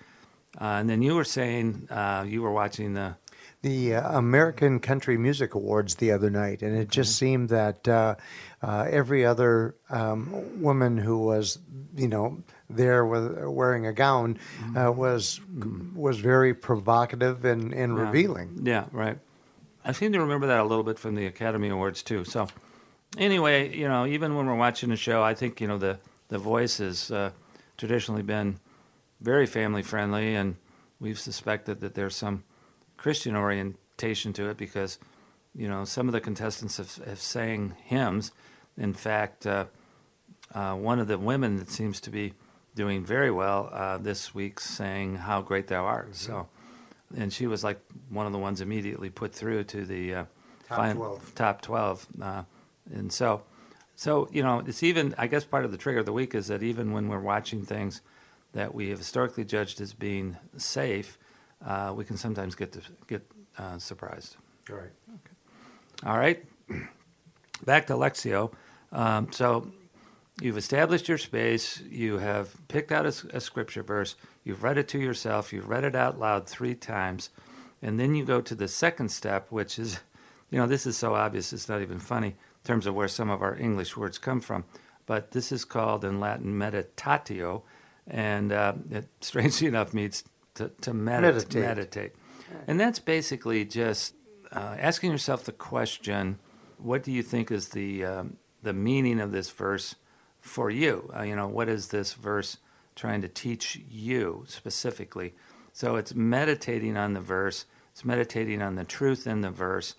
Uh, 0.60 0.64
and 0.80 0.88
then 0.88 1.02
you 1.02 1.14
were 1.14 1.24
saying 1.24 1.88
uh, 1.90 2.24
you 2.26 2.42
were 2.42 2.52
watching 2.52 2.94
the 2.94 3.16
the 3.62 3.94
uh, 3.94 4.18
American 4.18 4.80
Country 4.80 5.16
Music 5.16 5.54
Awards 5.54 5.94
the 5.96 6.10
other 6.10 6.30
night, 6.30 6.62
and 6.62 6.76
it 6.76 6.88
just 6.88 7.16
seemed 7.16 7.48
that 7.50 7.86
uh, 7.86 8.16
uh, 8.60 8.86
every 8.90 9.24
other 9.24 9.76
um, 9.88 10.60
woman 10.60 10.98
who 10.98 11.18
was, 11.18 11.58
you 11.94 12.08
know, 12.08 12.42
there 12.68 13.06
with 13.06 13.44
wearing 13.44 13.86
a 13.86 13.92
gown 13.92 14.36
uh, 14.76 14.90
was 14.90 15.40
was 15.94 16.18
very 16.18 16.54
provocative 16.54 17.44
and, 17.44 17.72
and 17.72 17.96
Yeah. 17.96 18.04
revealing. 18.04 18.62
Yeah, 18.64 18.86
right. 18.90 19.18
I 19.84 19.92
seem 19.92 20.12
to 20.12 20.20
remember 20.20 20.46
that 20.46 20.60
a 20.60 20.64
little 20.64 20.84
bit 20.84 20.98
from 20.98 21.16
the 21.16 21.26
Academy 21.26 21.68
Awards 21.68 22.02
too. 22.02 22.24
So, 22.24 22.46
anyway, 23.18 23.76
you 23.76 23.88
know, 23.88 24.06
even 24.06 24.36
when 24.36 24.46
we're 24.46 24.54
watching 24.54 24.92
a 24.92 24.96
show, 24.96 25.22
I 25.22 25.34
think 25.34 25.60
you 25.60 25.66
know 25.66 25.78
the 25.78 25.98
the 26.28 26.38
voice 26.38 26.78
has 26.78 27.10
uh, 27.10 27.32
traditionally 27.76 28.22
been 28.22 28.60
very 29.20 29.46
family 29.46 29.82
friendly, 29.82 30.34
and 30.34 30.56
we've 31.00 31.18
suspected 31.18 31.80
that 31.80 31.94
there's 31.94 32.14
some 32.14 32.44
Christian 32.96 33.34
orientation 33.34 34.32
to 34.34 34.48
it 34.50 34.56
because 34.56 34.98
you 35.52 35.68
know 35.68 35.84
some 35.84 36.08
of 36.08 36.12
the 36.12 36.20
contestants 36.20 36.76
have, 36.76 36.94
have 37.04 37.20
sang 37.20 37.74
hymns. 37.84 38.30
In 38.76 38.94
fact, 38.94 39.46
uh, 39.46 39.66
uh, 40.54 40.74
one 40.74 41.00
of 41.00 41.08
the 41.08 41.18
women 41.18 41.56
that 41.56 41.70
seems 41.70 42.00
to 42.02 42.10
be 42.10 42.34
doing 42.74 43.04
very 43.04 43.30
well 43.30 43.68
uh, 43.72 43.98
this 43.98 44.32
week 44.32 44.60
sang 44.60 45.16
"How 45.16 45.42
Great 45.42 45.66
Thou 45.66 45.84
Art." 45.84 46.14
So, 46.14 46.46
and 47.16 47.32
she 47.32 47.46
was 47.46 47.62
like 47.64 47.80
one 48.08 48.26
of 48.26 48.32
the 48.32 48.38
ones 48.38 48.60
immediately 48.60 49.10
put 49.10 49.32
through 49.34 49.64
to 49.64 49.84
the 49.84 50.14
uh, 50.14 50.24
Top 50.68 50.84
fin- 50.86 50.96
12. 50.96 51.34
top 51.34 51.60
twelve. 51.62 52.06
Uh, 52.20 52.42
and 52.92 53.12
so, 53.12 53.42
so 53.96 54.28
you 54.32 54.42
know, 54.42 54.62
it's 54.66 54.82
even. 54.82 55.14
I 55.18 55.26
guess 55.26 55.44
part 55.44 55.64
of 55.64 55.70
the 55.70 55.76
trigger 55.78 56.00
of 56.00 56.06
the 56.06 56.12
week 56.12 56.34
is 56.34 56.46
that 56.48 56.62
even 56.62 56.92
when 56.92 57.08
we're 57.08 57.20
watching 57.20 57.64
things 57.64 58.00
that 58.52 58.74
we 58.74 58.88
have 58.90 58.98
historically 58.98 59.44
judged 59.44 59.80
as 59.80 59.92
being 59.94 60.36
safe, 60.56 61.18
uh, 61.64 61.92
we 61.94 62.04
can 62.04 62.16
sometimes 62.16 62.54
get 62.54 62.72
to 62.72 62.80
get 63.06 63.22
uh, 63.58 63.78
surprised. 63.78 64.36
Right. 64.68 64.90
All 66.04 66.18
right, 66.18 66.44
back 67.64 67.86
to 67.86 67.94
Lectio. 67.94 68.52
Um, 68.90 69.30
so 69.32 69.70
you've 70.40 70.56
established 70.56 71.08
your 71.08 71.18
space. 71.18 71.80
You 71.80 72.18
have 72.18 72.56
picked 72.68 72.92
out 72.92 73.06
a 73.06 73.40
scripture 73.40 73.82
verse. 73.82 74.16
You've 74.44 74.62
read 74.62 74.78
it 74.78 74.88
to 74.88 74.98
yourself. 74.98 75.52
You've 75.52 75.68
read 75.68 75.84
it 75.84 75.94
out 75.94 76.18
loud 76.18 76.46
three 76.46 76.74
times, 76.74 77.30
and 77.80 77.98
then 77.98 78.14
you 78.14 78.24
go 78.24 78.40
to 78.40 78.54
the 78.54 78.68
second 78.68 79.10
step, 79.10 79.46
which 79.50 79.78
is, 79.78 80.00
you 80.50 80.58
know, 80.58 80.66
this 80.66 80.86
is 80.86 80.96
so 80.96 81.14
obvious 81.14 81.52
it's 81.52 81.68
not 81.68 81.82
even 81.82 81.98
funny 81.98 82.28
in 82.28 82.64
terms 82.64 82.86
of 82.86 82.94
where 82.94 83.08
some 83.08 83.30
of 83.30 83.42
our 83.42 83.56
English 83.56 83.96
words 83.96 84.18
come 84.18 84.40
from. 84.40 84.64
But 85.06 85.32
this 85.32 85.52
is 85.52 85.64
called 85.64 86.04
in 86.04 86.20
Latin 86.20 86.54
meditatio, 86.54 87.62
and 88.06 88.52
uh, 88.52 88.74
it 88.90 89.08
strangely 89.20 89.68
enough 89.68 89.92
means 89.92 90.24
to, 90.54 90.70
to 90.80 90.92
medit- 90.92 91.22
Meditate. 91.22 91.62
meditate. 91.62 92.12
And 92.66 92.78
that's 92.78 92.98
basically 92.98 93.64
just 93.64 94.14
uh, 94.52 94.76
asking 94.78 95.10
yourself 95.10 95.44
the 95.44 95.52
question, 95.52 96.38
what 96.76 97.02
do 97.02 97.10
you 97.10 97.22
think 97.22 97.50
is 97.50 97.70
the 97.70 98.04
um, 98.04 98.36
the 98.62 98.72
meaning 98.72 99.20
of 99.20 99.32
this 99.32 99.50
verse 99.50 99.96
for 100.42 100.68
you? 100.68 101.10
Uh, 101.16 101.22
you 101.22 101.34
know, 101.34 101.48
what 101.48 101.70
is 101.70 101.88
this 101.88 102.12
verse 102.12 102.58
trying 102.94 103.22
to 103.22 103.28
teach 103.28 103.80
you 103.88 104.44
specifically? 104.46 105.32
So 105.72 105.96
it's 105.96 106.14
meditating 106.14 106.98
on 106.98 107.14
the 107.14 107.20
verse. 107.20 107.64
It's 107.92 108.04
meditating 108.04 108.60
on 108.60 108.74
the 108.74 108.84
truth 108.84 109.26
in 109.26 109.40
the 109.40 109.50
verse, 109.50 109.94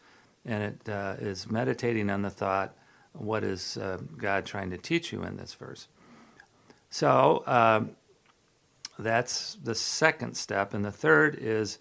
and 0.45 0.63
it 0.63 0.89
uh, 0.89 1.15
is 1.19 1.49
meditating 1.49 2.09
on 2.09 2.21
the 2.21 2.29
thought, 2.29 2.75
what 3.13 3.43
is 3.43 3.77
uh, 3.77 3.99
God 4.17 4.45
trying 4.45 4.71
to 4.71 4.77
teach 4.77 5.11
you 5.11 5.23
in 5.23 5.37
this 5.37 5.53
verse? 5.53 5.87
So 6.89 7.43
um, 7.45 7.91
that's 8.99 9.55
the 9.63 9.75
second 9.75 10.35
step, 10.35 10.73
and 10.73 10.83
the 10.83 10.91
third 10.91 11.35
is 11.39 11.79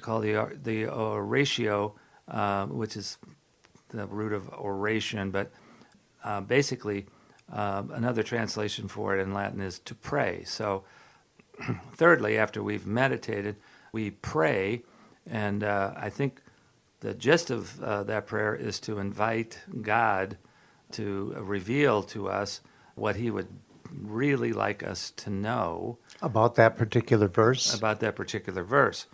called 0.00 0.24
the 0.24 0.58
the 0.60 0.86
oratio, 0.86 1.94
uh, 2.28 2.66
which 2.66 2.96
is 2.96 3.18
the 3.90 4.06
root 4.06 4.32
of 4.32 4.48
oration, 4.50 5.30
but 5.30 5.50
uh, 6.24 6.40
basically 6.40 7.06
uh, 7.52 7.82
another 7.92 8.22
translation 8.22 8.88
for 8.88 9.16
it 9.16 9.20
in 9.22 9.32
Latin 9.32 9.60
is 9.60 9.78
to 9.80 9.94
pray. 9.94 10.44
So, 10.44 10.84
thirdly, 11.92 12.38
after 12.38 12.62
we've 12.62 12.86
meditated, 12.86 13.56
we 13.92 14.10
pray, 14.10 14.82
and 15.28 15.64
uh, 15.64 15.92
I 15.96 16.10
think 16.10 16.40
the 17.00 17.14
gist 17.14 17.50
of 17.50 17.82
uh, 17.82 18.02
that 18.04 18.26
prayer 18.26 18.54
is 18.54 18.80
to 18.80 18.98
invite 18.98 19.60
God 19.82 20.36
to 20.92 21.34
reveal 21.38 22.02
to 22.04 22.28
us 22.28 22.60
what 22.94 23.16
He 23.16 23.30
would 23.30 23.48
really 23.90 24.52
like 24.52 24.82
us 24.82 25.10
to 25.12 25.30
know 25.30 25.98
About 26.20 26.56
that 26.56 26.76
particular 26.76 27.26
verse. 27.28 27.74
about 27.74 28.00
that 28.00 28.14
particular 28.16 28.62
verse. 28.62 29.06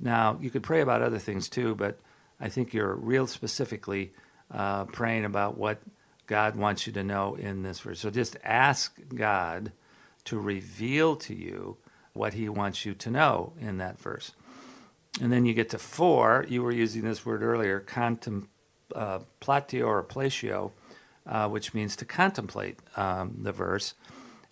Now, 0.00 0.38
you 0.40 0.50
could 0.50 0.62
pray 0.62 0.80
about 0.80 1.02
other 1.02 1.18
things 1.18 1.48
too, 1.48 1.74
but 1.74 1.98
I 2.40 2.48
think 2.48 2.72
you're 2.72 2.94
real 2.94 3.26
specifically 3.26 4.12
uh, 4.50 4.84
praying 4.84 5.24
about 5.24 5.58
what 5.58 5.80
God 6.30 6.54
wants 6.54 6.86
you 6.86 6.92
to 6.92 7.02
know 7.02 7.34
in 7.34 7.64
this 7.64 7.80
verse. 7.80 7.98
So 7.98 8.08
just 8.08 8.36
ask 8.44 8.96
God 9.12 9.72
to 10.26 10.38
reveal 10.38 11.16
to 11.16 11.34
you 11.34 11.78
what 12.12 12.34
He 12.34 12.48
wants 12.48 12.86
you 12.86 12.94
to 12.94 13.10
know 13.10 13.52
in 13.58 13.78
that 13.78 13.98
verse. 13.98 14.30
And 15.20 15.32
then 15.32 15.44
you 15.44 15.54
get 15.54 15.70
to 15.70 15.78
four. 15.78 16.46
You 16.48 16.62
were 16.62 16.70
using 16.70 17.02
this 17.02 17.26
word 17.26 17.42
earlier, 17.42 17.80
contemplatio 17.80 18.46
uh, 18.94 19.84
or 19.84 20.04
platio, 20.04 20.70
uh, 21.26 21.48
which 21.48 21.74
means 21.74 21.96
to 21.96 22.04
contemplate 22.04 22.78
um, 22.96 23.38
the 23.42 23.50
verse. 23.50 23.94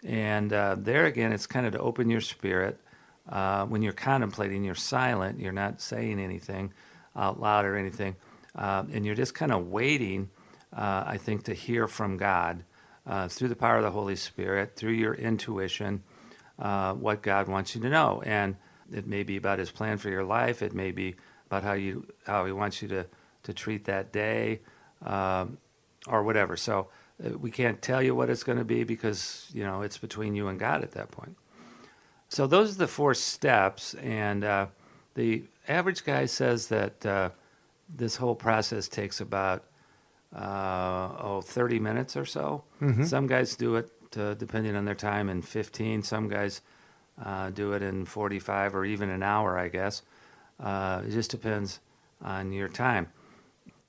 And 0.04 0.52
uh, 0.52 0.74
there 0.76 1.06
again, 1.06 1.32
it's 1.32 1.46
kind 1.46 1.64
of 1.64 1.74
to 1.74 1.78
open 1.78 2.10
your 2.10 2.20
spirit. 2.20 2.80
Uh, 3.28 3.66
when 3.66 3.82
you're 3.82 3.92
contemplating, 3.92 4.64
you're 4.64 4.74
silent. 4.74 5.38
You're 5.38 5.52
not 5.52 5.80
saying 5.80 6.18
anything 6.18 6.72
out 7.14 7.38
loud 7.38 7.64
or 7.64 7.76
anything. 7.76 8.16
Uh, 8.56 8.82
and 8.92 9.06
you're 9.06 9.14
just 9.14 9.34
kind 9.36 9.52
of 9.52 9.68
waiting, 9.68 10.30
uh, 10.72 11.04
I 11.06 11.16
think, 11.16 11.44
to 11.44 11.54
hear 11.54 11.86
from 11.86 12.16
God 12.16 12.64
through 13.28 13.48
the 13.48 13.56
power 13.56 13.78
of 13.78 13.82
the 13.82 13.90
Holy 13.90 14.16
Spirit, 14.16 14.76
through 14.76 14.92
your 14.92 15.14
intuition, 15.14 16.02
what 16.56 17.22
God 17.22 17.48
wants 17.48 17.74
you 17.74 17.80
to 17.80 17.88
know. 17.88 18.22
And 18.26 18.56
it 18.92 19.06
may 19.06 19.22
be 19.22 19.36
about 19.36 19.58
his 19.58 19.70
plan 19.70 19.98
for 19.98 20.08
your 20.08 20.24
life. 20.24 20.62
It 20.62 20.72
may 20.72 20.90
be 20.90 21.16
about 21.46 21.62
how 21.62 21.72
you 21.72 22.06
how 22.26 22.44
he 22.44 22.52
wants 22.52 22.82
you 22.82 22.88
to 22.88 23.06
to 23.44 23.52
treat 23.52 23.84
that 23.86 24.12
day, 24.12 24.60
um, 25.04 25.58
or 26.06 26.22
whatever. 26.22 26.56
So 26.56 26.88
uh, 27.24 27.38
we 27.38 27.50
can't 27.50 27.80
tell 27.80 28.02
you 28.02 28.14
what 28.14 28.30
it's 28.30 28.42
going 28.42 28.58
to 28.58 28.64
be 28.64 28.84
because 28.84 29.50
you 29.52 29.64
know 29.64 29.82
it's 29.82 29.98
between 29.98 30.34
you 30.34 30.48
and 30.48 30.58
God 30.58 30.82
at 30.82 30.92
that 30.92 31.10
point. 31.10 31.36
So 32.28 32.46
those 32.46 32.74
are 32.74 32.78
the 32.78 32.88
four 32.88 33.14
steps, 33.14 33.94
and 33.94 34.44
uh, 34.44 34.66
the 35.14 35.44
average 35.66 36.04
guy 36.04 36.26
says 36.26 36.68
that 36.68 37.06
uh, 37.06 37.30
this 37.88 38.16
whole 38.16 38.34
process 38.34 38.86
takes 38.88 39.20
about 39.20 39.64
uh, 40.34 41.10
oh 41.20 41.40
30 41.40 41.78
minutes 41.78 42.16
or 42.16 42.24
so. 42.24 42.64
Mm-hmm. 42.80 43.04
Some 43.04 43.26
guys 43.26 43.56
do 43.56 43.76
it 43.76 43.90
uh, 44.16 44.34
depending 44.34 44.76
on 44.76 44.84
their 44.84 44.94
time 44.94 45.28
in 45.28 45.42
15. 45.42 46.02
Some 46.02 46.28
guys 46.28 46.60
uh, 47.22 47.50
do 47.50 47.72
it 47.72 47.82
in 47.82 48.04
45 48.04 48.74
or 48.74 48.84
even 48.84 49.10
an 49.10 49.22
hour, 49.22 49.58
I 49.58 49.68
guess. 49.68 50.02
Uh, 50.60 51.02
it 51.06 51.10
just 51.10 51.30
depends 51.30 51.80
on 52.22 52.52
your 52.52 52.68
time. 52.68 53.08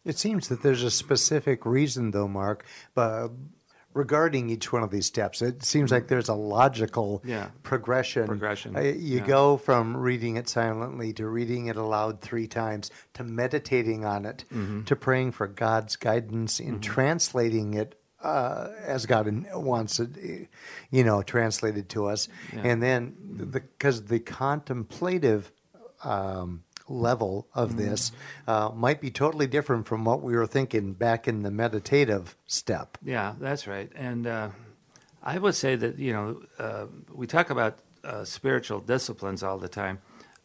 It 0.05 0.17
seems 0.17 0.47
that 0.47 0.63
there's 0.63 0.83
a 0.83 0.91
specific 0.91 1.65
reason, 1.65 2.11
though, 2.11 2.27
Mark, 2.27 2.65
but 2.95 3.29
regarding 3.93 4.49
each 4.49 4.71
one 4.71 4.83
of 4.83 4.91
these 4.91 5.05
steps. 5.05 5.41
It 5.41 5.63
seems 5.63 5.91
like 5.91 6.07
there's 6.07 6.29
a 6.29 6.33
logical 6.33 7.21
yeah. 7.25 7.49
progression. 7.63 8.27
Progression. 8.27 8.75
Uh, 8.75 8.81
you 8.81 9.17
yeah. 9.17 9.25
go 9.25 9.57
from 9.57 9.97
reading 9.97 10.37
it 10.37 10.47
silently 10.47 11.11
to 11.13 11.27
reading 11.27 11.67
it 11.67 11.75
aloud 11.75 12.21
three 12.21 12.47
times 12.47 12.91
to 13.13 13.23
meditating 13.23 14.05
on 14.05 14.25
it 14.25 14.45
mm-hmm. 14.53 14.83
to 14.83 14.95
praying 14.95 15.31
for 15.31 15.47
God's 15.47 15.95
guidance 15.95 16.59
in 16.59 16.73
mm-hmm. 16.73 16.81
translating 16.81 17.73
it 17.73 17.95
uh, 18.21 18.67
as 18.85 19.05
God 19.05 19.45
wants 19.53 19.99
it, 19.99 20.49
you 20.91 21.03
know, 21.03 21.21
translated 21.21 21.89
to 21.89 22.07
us. 22.07 22.27
Yeah. 22.53 22.61
And 22.65 22.83
then 22.83 23.15
because 23.49 24.03
the, 24.03 24.15
the, 24.15 24.19
contemplative 24.19 25.53
um, 26.03 26.63
level 26.89 27.47
of 27.53 27.69
mm-hmm. 27.69 27.89
this 27.89 28.11
uh, 28.47 28.71
might 28.75 28.99
be 28.99 29.11
totally 29.11 29.47
different 29.47 29.85
from 29.85 30.05
what 30.05 30.21
we 30.21 30.35
were 30.35 30.47
thinking 30.47 30.93
back 30.93 31.27
in 31.27 31.43
the 31.43 31.51
meditative 31.51 32.35
step. 32.47 32.97
Yeah, 33.03 33.35
that's 33.39 33.67
right. 33.67 33.91
And 33.95 34.27
uh, 34.27 34.49
I 35.23 35.37
would 35.37 35.55
say 35.55 35.75
that, 35.75 35.99
you 35.99 36.13
know, 36.13 36.41
uh, 36.57 36.85
we 37.13 37.27
talk 37.27 37.49
about 37.49 37.79
uh, 38.03 38.23
spiritual 38.23 38.79
disciplines 38.79 39.43
all 39.43 39.57
the 39.57 39.69
time. 39.69 39.99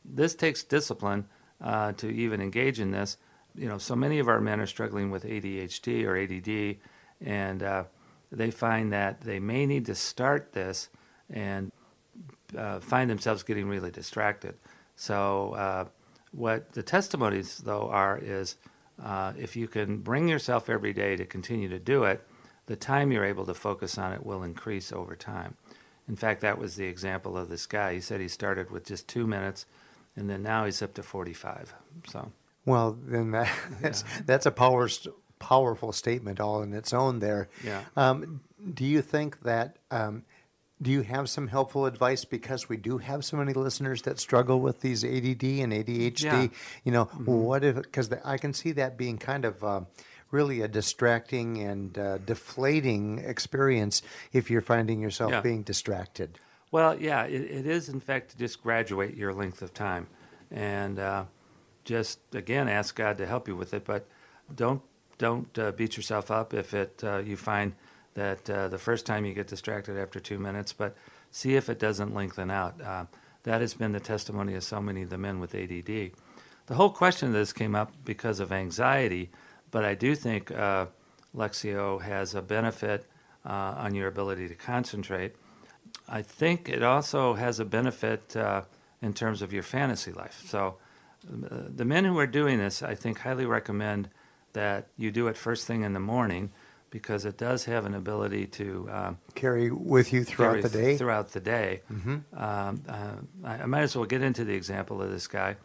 This 0.04 0.34
takes 0.34 0.62
discipline 0.62 1.26
uh, 1.60 1.92
to 1.92 2.08
even 2.08 2.40
engage 2.40 2.80
in 2.80 2.90
this. 2.90 3.16
You 3.54 3.68
know, 3.68 3.78
so 3.78 3.94
many 3.94 4.18
of 4.18 4.28
our 4.28 4.40
men 4.40 4.60
are 4.60 4.66
struggling 4.66 5.10
with 5.10 5.24
ADHD 5.24 6.04
or 6.04 6.16
ADD 6.16 6.78
and 7.20 7.62
uh, 7.62 7.84
they 8.30 8.50
find 8.50 8.92
that 8.92 9.20
they 9.22 9.38
may 9.38 9.66
need 9.66 9.86
to 9.86 9.94
start 9.94 10.52
this 10.52 10.88
and 11.30 11.72
uh, 12.56 12.80
find 12.80 13.10
themselves 13.10 13.42
getting 13.42 13.68
really 13.68 13.90
distracted. 13.90 14.54
So, 14.96 15.54
uh, 15.54 15.84
what 16.34 16.72
the 16.72 16.82
testimonies 16.82 17.58
though 17.58 17.88
are 17.88 18.18
is 18.18 18.56
uh, 19.02 19.32
if 19.38 19.56
you 19.56 19.68
can 19.68 19.98
bring 19.98 20.28
yourself 20.28 20.68
every 20.68 20.92
day 20.92 21.16
to 21.16 21.24
continue 21.24 21.68
to 21.68 21.78
do 21.78 22.04
it, 22.04 22.26
the 22.66 22.76
time 22.76 23.12
you're 23.12 23.24
able 23.24 23.46
to 23.46 23.54
focus 23.54 23.98
on 23.98 24.12
it 24.12 24.24
will 24.24 24.42
increase 24.42 24.92
over 24.92 25.16
time. 25.16 25.56
In 26.08 26.16
fact, 26.16 26.40
that 26.42 26.58
was 26.58 26.76
the 26.76 26.86
example 26.86 27.36
of 27.36 27.48
this 27.48 27.66
guy. 27.66 27.94
He 27.94 28.00
said 28.00 28.20
he 28.20 28.28
started 28.28 28.70
with 28.70 28.84
just 28.84 29.08
two 29.08 29.26
minutes, 29.26 29.66
and 30.16 30.28
then 30.28 30.42
now 30.42 30.64
he's 30.64 30.82
up 30.82 30.94
to 30.94 31.02
45. 31.02 31.74
So. 32.06 32.32
Well, 32.66 32.96
then 33.00 33.30
that, 33.32 33.50
that's, 33.80 34.02
yeah. 34.02 34.22
that's 34.26 34.46
a 34.46 34.50
power 34.50 34.88
powerful 35.40 35.92
statement 35.92 36.40
all 36.40 36.62
in 36.62 36.72
its 36.72 36.94
own 36.94 37.18
there. 37.18 37.48
Yeah. 37.62 37.82
Um, 37.96 38.40
do 38.72 38.84
you 38.84 39.02
think 39.02 39.42
that? 39.42 39.76
Um, 39.90 40.24
do 40.84 40.90
you 40.90 41.02
have 41.02 41.30
some 41.30 41.48
helpful 41.48 41.86
advice 41.86 42.24
because 42.26 42.68
we 42.68 42.76
do 42.76 42.98
have 42.98 43.24
so 43.24 43.38
many 43.38 43.54
listeners 43.54 44.02
that 44.02 44.20
struggle 44.20 44.60
with 44.60 44.80
these 44.80 45.02
ADD 45.02 45.42
and 45.42 45.72
ADHD? 45.72 46.22
Yeah. 46.22 46.48
You 46.84 46.92
know, 46.92 47.06
mm-hmm. 47.06 47.24
what 47.24 47.64
if? 47.64 47.76
Because 47.76 48.12
I 48.24 48.36
can 48.36 48.52
see 48.52 48.70
that 48.72 48.96
being 48.96 49.18
kind 49.18 49.44
of. 49.44 49.64
Uh, 49.64 49.80
really 50.30 50.62
a 50.62 50.66
distracting 50.66 51.58
and 51.58 51.96
uh, 51.96 52.18
deflating 52.18 53.20
experience 53.20 54.02
if 54.32 54.50
you're 54.50 54.60
finding 54.60 55.00
yourself 55.00 55.30
yeah. 55.30 55.40
being 55.40 55.62
distracted. 55.62 56.40
Well, 56.72 57.00
yeah, 57.00 57.22
it, 57.22 57.42
it 57.42 57.66
is 57.66 57.88
in 57.88 58.00
fact 58.00 58.30
to 58.30 58.36
just 58.36 58.60
graduate 58.60 59.16
your 59.16 59.32
length 59.32 59.62
of 59.62 59.72
time, 59.72 60.08
and 60.50 60.98
uh, 60.98 61.24
just 61.84 62.18
again 62.34 62.68
ask 62.68 62.96
God 62.96 63.16
to 63.18 63.26
help 63.26 63.46
you 63.46 63.54
with 63.54 63.72
it. 63.72 63.84
But 63.84 64.08
don't 64.52 64.82
don't 65.18 65.56
uh, 65.56 65.70
beat 65.70 65.96
yourself 65.96 66.32
up 66.32 66.52
if 66.52 66.74
it 66.74 67.00
uh, 67.04 67.18
you 67.18 67.36
find 67.36 67.74
that 68.14 68.48
uh, 68.48 68.68
the 68.68 68.78
first 68.78 69.06
time 69.06 69.24
you 69.24 69.34
get 69.34 69.48
distracted 69.48 69.98
after 69.98 70.20
two 70.20 70.38
minutes, 70.38 70.72
but 70.72 70.96
see 71.30 71.56
if 71.56 71.68
it 71.68 71.78
doesn't 71.78 72.14
lengthen 72.14 72.50
out. 72.50 72.80
Uh, 72.80 73.04
that 73.42 73.60
has 73.60 73.74
been 73.74 73.92
the 73.92 74.00
testimony 74.00 74.54
of 74.54 74.64
so 74.64 74.80
many 74.80 75.02
of 75.02 75.10
the 75.10 75.18
men 75.18 75.38
with 75.38 75.54
ADD. 75.54 76.12
The 76.66 76.74
whole 76.74 76.90
question 76.90 77.28
of 77.28 77.34
this 77.34 77.52
came 77.52 77.74
up 77.74 77.92
because 78.04 78.40
of 78.40 78.52
anxiety, 78.52 79.30
but 79.70 79.84
I 79.84 79.94
do 79.94 80.14
think 80.14 80.50
uh, 80.50 80.86
Lectio 81.36 82.00
has 82.00 82.34
a 82.34 82.40
benefit 82.40 83.06
uh, 83.44 83.74
on 83.76 83.94
your 83.94 84.08
ability 84.08 84.48
to 84.48 84.54
concentrate. 84.54 85.34
I 86.08 86.22
think 86.22 86.68
it 86.68 86.82
also 86.82 87.34
has 87.34 87.60
a 87.60 87.64
benefit 87.64 88.34
in 89.02 89.12
terms 89.12 89.42
of 89.42 89.52
your 89.52 89.62
fantasy 89.62 90.12
life. 90.12 90.42
So, 90.46 90.76
the 91.26 91.84
men 91.84 92.04
who 92.04 92.18
are 92.18 92.26
doing 92.26 92.58
this, 92.58 92.82
I 92.82 92.94
think, 92.94 93.20
highly 93.20 93.46
recommend 93.46 94.10
that 94.52 94.88
you 94.96 95.10
do 95.10 95.28
it 95.28 95.36
first 95.36 95.66
thing 95.66 95.82
in 95.82 95.92
the 95.92 96.00
morning 96.00 96.50
because 96.94 97.24
it 97.24 97.36
does 97.36 97.64
have 97.64 97.86
an 97.86 97.92
ability 97.92 98.46
to 98.46 98.88
um, 98.88 99.18
carry 99.34 99.68
with 99.68 100.12
you 100.12 100.22
throughout 100.22 100.62
the 100.62 100.68
day. 100.68 100.96
Throughout 100.96 101.32
the 101.32 101.40
day, 101.40 101.80
mm-hmm. 101.92 102.18
um, 102.40 102.82
uh, 102.88 103.16
I, 103.42 103.62
I, 103.62 103.66
might 103.66 103.80
as 103.80 103.96
well 103.96 104.04
get 104.04 104.22
into 104.22 104.44
the 104.44 104.54
example 104.54 105.02
of 105.02 105.10
this 105.10 105.26
guy. 105.26 105.56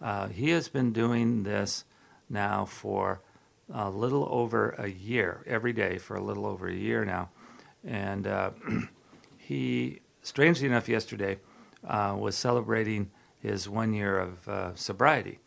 Uh, 0.00 0.26
he 0.26 0.50
has 0.50 0.68
been 0.68 0.92
doing 0.92 1.44
this 1.44 1.84
now 2.28 2.64
for 2.64 3.22
a 3.72 3.90
little 3.90 4.26
over 4.28 4.70
a 4.70 4.88
year, 4.88 5.44
every 5.46 5.72
day 5.72 5.98
for 5.98 6.16
a 6.16 6.20
little 6.20 6.46
over 6.46 6.66
a 6.66 6.74
year 6.74 7.04
now, 7.04 7.30
and 7.84 8.26
uh, 8.26 8.50
he, 9.38 10.00
strangely 10.20 10.66
enough, 10.66 10.88
yesterday 10.88 11.38
uh, 11.86 12.16
was 12.18 12.34
celebrating 12.34 13.12
his 13.38 13.68
one 13.68 13.92
year 13.92 14.18
of 14.18 14.48
uh, 14.48 14.74
sobriety, 14.74 15.38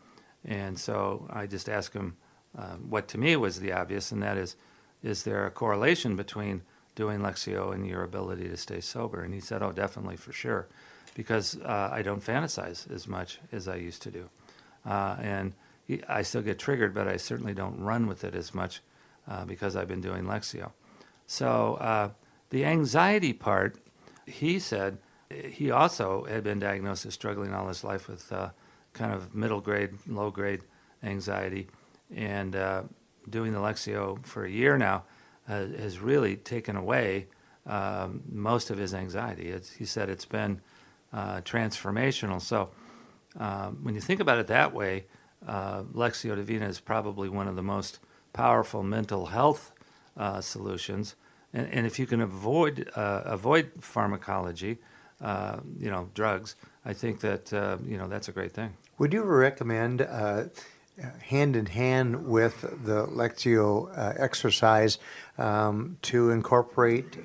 and 0.45 0.80
so 0.80 1.28
I 1.30 1.45
just 1.45 1.67
asked 1.67 1.93
him 1.93 2.15
uh, 2.58 2.78
what 2.78 3.10
to 3.10 3.17
me 3.17 3.36
was 3.36 3.60
the 3.60 3.74
obvious, 3.74 4.13
and 4.13 4.24
that 4.24 4.38
is, 4.38 4.56
is 5.03 5.23
there 5.23 5.45
a 5.45 5.51
correlation 5.51 6.15
between 6.15 6.62
doing 6.95 7.19
Lectio 7.19 7.73
and 7.73 7.88
your 7.88 8.03
ability 8.03 8.47
to 8.47 8.58
stay 8.58 8.81
sober? 8.81 9.21
And 9.21 9.34
he 9.34 9.39
said, 9.39 9.62
oh, 9.62 9.71
definitely, 9.71 10.17
for 10.17 10.31
sure, 10.31 10.67
because 11.13 11.60
uh, 11.62 11.89
I 11.91 12.01
don't 12.01 12.23
fantasize 12.23 12.89
as 12.91 13.08
much 13.08 13.39
as 13.51 13.67
I 13.67 13.75
used 13.75 14.01
to 14.03 14.12
do. 14.12 14.29
Uh, 14.86 15.17
and 15.19 15.53
he, 15.86 16.01
I 16.08 16.21
still 16.21 16.41
get 16.41 16.60
triggered, 16.60 16.93
but 16.93 17.08
I 17.08 17.17
certainly 17.17 17.53
don't 17.53 17.79
run 17.79 18.08
with 18.08 18.23
it 18.23 18.36
as 18.36 18.53
much 18.53 18.81
uh, 19.27 19.45
because 19.45 19.75
I've 19.75 19.88
been 19.88 20.01
doing 20.01 20.23
Lectio. 20.23 20.71
So 21.27 21.75
uh, 21.75 22.10
the 22.49 22.65
anxiety 22.65 23.34
part, 23.34 23.77
he 24.25 24.60
said, 24.60 24.99
he 25.29 25.71
also 25.71 26.25
had 26.25 26.43
been 26.43 26.60
diagnosed 26.60 27.05
as 27.05 27.13
struggling 27.13 27.53
all 27.53 27.67
his 27.67 27.84
life 27.84 28.08
with 28.08 28.31
uh, 28.31 28.49
kind 28.93 29.13
of 29.13 29.36
middle 29.36 29.60
grade, 29.60 29.91
low 30.08 30.31
grade 30.31 30.62
anxiety 31.03 31.67
and 32.13 32.55
uh, 32.55 32.84
doing 33.30 33.54
the 33.54 33.60
Lectio 33.60 34.24
for 34.26 34.46
a 34.46 34.50
year 34.50 34.78
now 34.78 35.04
uh, 35.48 35.68
has 35.68 36.00
really 36.00 36.36
taken 36.36 36.76
away 36.76 37.28
um, 37.66 38.22
most 38.32 38.70
of 38.70 38.78
his 38.78 38.94
anxiety. 38.94 39.50
It's, 39.50 39.74
he 39.74 39.86
said 39.86 40.10
it's 40.10 40.26
been 40.26 40.62
uh, 41.14 41.42
transformational. 41.42 42.42
So 42.42 42.70
um, 43.40 43.80
when 43.84 43.96
you 43.96 44.02
think 44.02 44.20
about 44.20 44.38
it 44.38 44.48
that 44.48 44.74
way, 44.74 45.06
uh, 45.48 45.84
Lectio 45.84 46.36
Divina 46.36 46.68
is 46.68 46.80
probably 46.80 47.30
one 47.30 47.48
of 47.48 47.56
the 47.56 47.64
most 47.64 48.00
powerful 48.34 48.84
mental 48.84 49.28
health 49.28 49.72
uh, 50.18 50.42
solutions. 50.42 51.16
And, 51.54 51.72
and, 51.72 51.86
if 51.86 52.00
you 52.00 52.06
can 52.06 52.22
avoid 52.22 52.90
uh, 52.96 53.22
avoid 53.26 53.72
pharmacology, 53.80 54.80
you 55.22 55.92
know, 55.92 56.10
drugs, 56.14 56.56
I 56.84 56.94
think 56.94 57.22
that 57.22 57.52
you 57.86 57.98
know 57.98 58.08
that's 58.08 58.28
a 58.28 58.32
great 58.32 58.54
thing. 58.54 58.74
Would 58.98 59.14
you 59.14 59.24
recommend 59.24 60.02
hand 61.23 61.55
in 61.55 61.65
hand 61.67 62.25
with 62.27 62.62
the 62.62 63.05
Lectio 63.08 63.89
uh, 63.97 64.13
exercise 64.17 64.97
um, 65.38 65.97
to 66.03 66.29
incorporate 66.31 67.17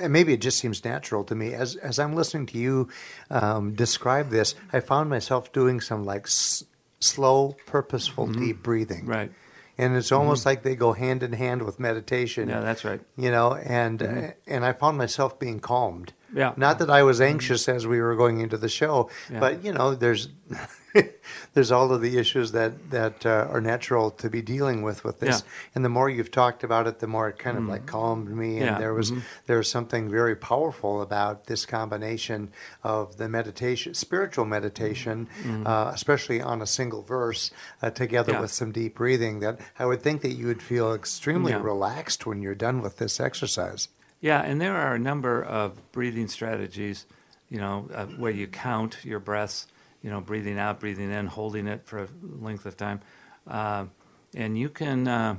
and 0.00 0.12
maybe 0.12 0.32
it 0.32 0.40
just 0.40 0.58
seems 0.58 0.84
natural 0.84 1.22
to 1.24 1.34
me 1.34 1.52
as 1.52 1.76
as 1.76 1.98
I'm 1.98 2.14
listening 2.14 2.46
to 2.46 2.58
you 2.58 2.88
um, 3.30 3.74
describe 3.74 4.30
this. 4.30 4.54
I 4.72 4.80
found 4.80 5.10
myself 5.10 5.52
doing 5.52 5.80
some 5.80 6.04
like 6.04 6.24
s- 6.26 6.64
slow, 6.98 7.56
purposeful, 7.66 8.26
Mm-hmm. 8.26 8.44
deep 8.44 8.62
breathing. 8.62 9.06
Right. 9.06 9.30
And 9.78 9.94
it's 9.94 10.10
almost 10.10 10.46
like 10.46 10.62
they 10.62 10.74
go 10.74 10.94
hand 10.94 11.22
in 11.22 11.34
hand 11.34 11.62
with 11.62 11.78
meditation. 11.78 12.48
Yeah, 12.48 12.60
that's 12.60 12.84
right. 12.84 13.00
You 13.16 13.30
know, 13.30 13.54
and 13.54 14.02
uh, 14.02 14.30
and 14.46 14.64
I 14.64 14.72
found 14.72 14.96
myself 14.98 15.38
being 15.38 15.60
calmed. 15.60 16.14
Yeah. 16.34 16.52
Not 16.56 16.78
that 16.80 16.90
I 16.90 17.02
was 17.02 17.20
anxious 17.20 17.68
as 17.68 17.86
we 17.86 18.00
were 18.00 18.16
going 18.16 18.40
into 18.40 18.56
the 18.56 18.68
show, 18.68 19.08
Yeah. 19.30 19.40
but 19.40 19.64
you 19.64 19.72
know, 19.72 19.94
there's 19.94 20.28
there's 21.54 21.70
all 21.72 21.92
of 21.92 22.00
the 22.00 22.18
issues 22.18 22.52
that 22.52 22.90
that 22.90 23.24
uh, 23.26 23.46
are 23.50 23.60
natural 23.60 24.10
to 24.12 24.30
be 24.30 24.40
dealing 24.42 24.82
with 24.82 25.04
with 25.04 25.20
this. 25.20 25.28
Yeah. 25.28 25.36
Mm-hmm. 25.40 25.70
And 25.76 25.84
the 25.84 25.88
more 25.88 26.08
you've 26.10 26.30
talked 26.30 26.64
about 26.64 26.86
it, 26.86 26.98
the 27.00 27.06
more 27.06 27.28
it 27.28 27.38
kind 27.38 27.56
of 27.58 27.64
like 27.66 27.86
calmed 27.86 28.28
me. 28.28 28.56
And 28.58 28.66
Yeah. 28.66 28.78
there 28.78 28.94
was 28.94 29.10
Mhm. 29.10 29.22
there 29.46 29.58
was 29.58 29.70
something 29.70 30.10
very 30.10 30.34
powerful 30.36 31.00
about 31.02 31.46
this 31.46 31.66
combination 31.66 32.50
of 32.82 33.16
the 33.18 33.28
meditation, 33.28 33.94
spiritual 33.94 34.44
meditation, 34.46 35.28
uh, 35.64 35.90
especially 35.94 36.40
on 36.40 36.62
a 36.62 36.66
single 36.66 37.02
verse, 37.02 37.50
uh, 37.82 37.90
together 37.90 38.32
Mm-hmm. 38.32 38.36
Yeah. 38.38 38.40
with 38.42 38.52
some 38.52 38.72
deep 38.72 38.94
breathing. 38.96 39.40
That 39.40 39.60
I 39.78 39.84
would 39.86 40.02
think 40.02 40.22
that 40.22 40.32
you 40.32 40.46
would 40.46 40.62
feel 40.62 40.92
extremely 40.94 41.54
relaxed 41.54 42.26
when 42.26 42.42
you're 42.42 42.54
done 42.54 42.80
with 42.82 42.96
this 42.96 43.20
exercise. 43.20 43.88
Yeah, 44.20 44.40
and 44.42 44.60
there 44.60 44.76
are 44.76 44.94
a 44.94 44.98
number 44.98 45.42
of 45.42 45.92
breathing 45.92 46.28
strategies, 46.28 47.06
you 47.48 47.58
know, 47.58 47.88
uh, 47.94 48.06
where 48.06 48.32
you 48.32 48.46
count 48.46 48.98
your 49.04 49.20
breaths, 49.20 49.66
you 50.02 50.10
know, 50.10 50.20
breathing 50.20 50.58
out, 50.58 50.80
breathing 50.80 51.10
in, 51.10 51.26
holding 51.26 51.66
it 51.66 51.86
for 51.86 52.04
a 52.04 52.08
length 52.22 52.66
of 52.66 52.76
time. 52.76 53.00
Uh, 53.46 53.86
and 54.34 54.58
you 54.58 54.68
can, 54.68 55.06
uh, 55.06 55.36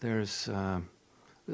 there's, 0.00 0.48
uh, 0.48 0.80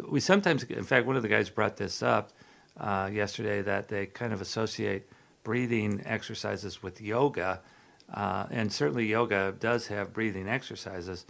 we 0.09 0.21
sometimes, 0.21 0.64
in 0.64 0.85
fact, 0.85 1.07
one 1.07 1.16
of 1.16 1.23
the 1.23 1.29
guys 1.29 1.51
brought 1.51 1.77
this 1.77 2.03
up 2.03 2.33
uh, 2.79 3.09
yesterday 3.12 3.62
that 3.62 3.88
they 3.88 4.07
kind 4.07 4.33
of 4.33 4.40
associate 4.40 5.09
breathing 5.42 6.03
exercises 6.05 6.83
with 6.83 7.01
yoga. 7.01 7.61
Uh, 8.12 8.47
and 8.51 8.73
certainly 8.73 9.07
yoga 9.07 9.55
does 9.59 9.88
have 9.88 10.12
breathing 10.12 10.49
exercises. 10.49 11.27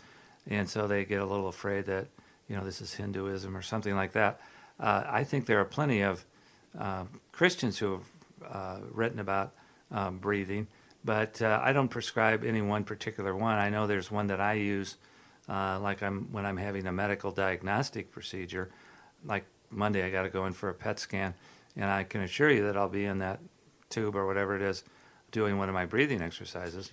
And 0.48 0.68
so 0.68 0.86
they 0.86 1.04
get 1.04 1.20
a 1.20 1.26
little 1.26 1.48
afraid 1.48 1.86
that, 1.86 2.08
you 2.48 2.56
know, 2.56 2.64
this 2.64 2.80
is 2.80 2.94
Hinduism 2.94 3.56
or 3.56 3.62
something 3.62 3.94
like 3.94 4.12
that. 4.12 4.40
Uh, 4.78 5.04
I 5.06 5.24
think 5.24 5.46
there 5.46 5.60
are 5.60 5.64
plenty 5.64 6.02
of 6.02 6.24
uh, 6.78 7.04
Christians 7.32 7.78
who 7.78 7.92
have 7.92 8.02
uh, 8.50 8.78
written 8.92 9.18
about 9.18 9.52
um, 9.90 10.18
breathing, 10.18 10.66
but 11.04 11.40
uh, 11.40 11.60
I 11.62 11.72
don't 11.72 11.88
prescribe 11.88 12.44
any 12.44 12.60
one 12.60 12.84
particular 12.84 13.34
one. 13.34 13.56
I 13.58 13.70
know 13.70 13.86
there's 13.86 14.10
one 14.10 14.26
that 14.26 14.40
I 14.40 14.54
use, 14.54 14.96
uh, 15.48 15.78
like 15.80 16.02
I'm 16.02 16.32
when 16.32 16.44
I'm 16.44 16.56
having 16.56 16.86
a 16.86 16.92
medical 16.92 17.30
diagnostic 17.30 18.12
procedure, 18.12 18.70
like 19.24 19.44
Monday 19.70 20.04
I 20.04 20.10
got 20.10 20.22
to 20.22 20.28
go 20.28 20.46
in 20.46 20.52
for 20.52 20.68
a 20.68 20.74
PET 20.74 20.98
scan, 20.98 21.34
and 21.76 21.90
I 21.90 22.04
can 22.04 22.20
assure 22.20 22.50
you 22.50 22.64
that 22.64 22.76
I'll 22.76 22.88
be 22.88 23.04
in 23.04 23.18
that 23.18 23.40
tube 23.88 24.16
or 24.16 24.26
whatever 24.26 24.56
it 24.56 24.62
is, 24.62 24.84
doing 25.30 25.58
one 25.58 25.68
of 25.68 25.74
my 25.74 25.86
breathing 25.86 26.20
exercises. 26.20 26.92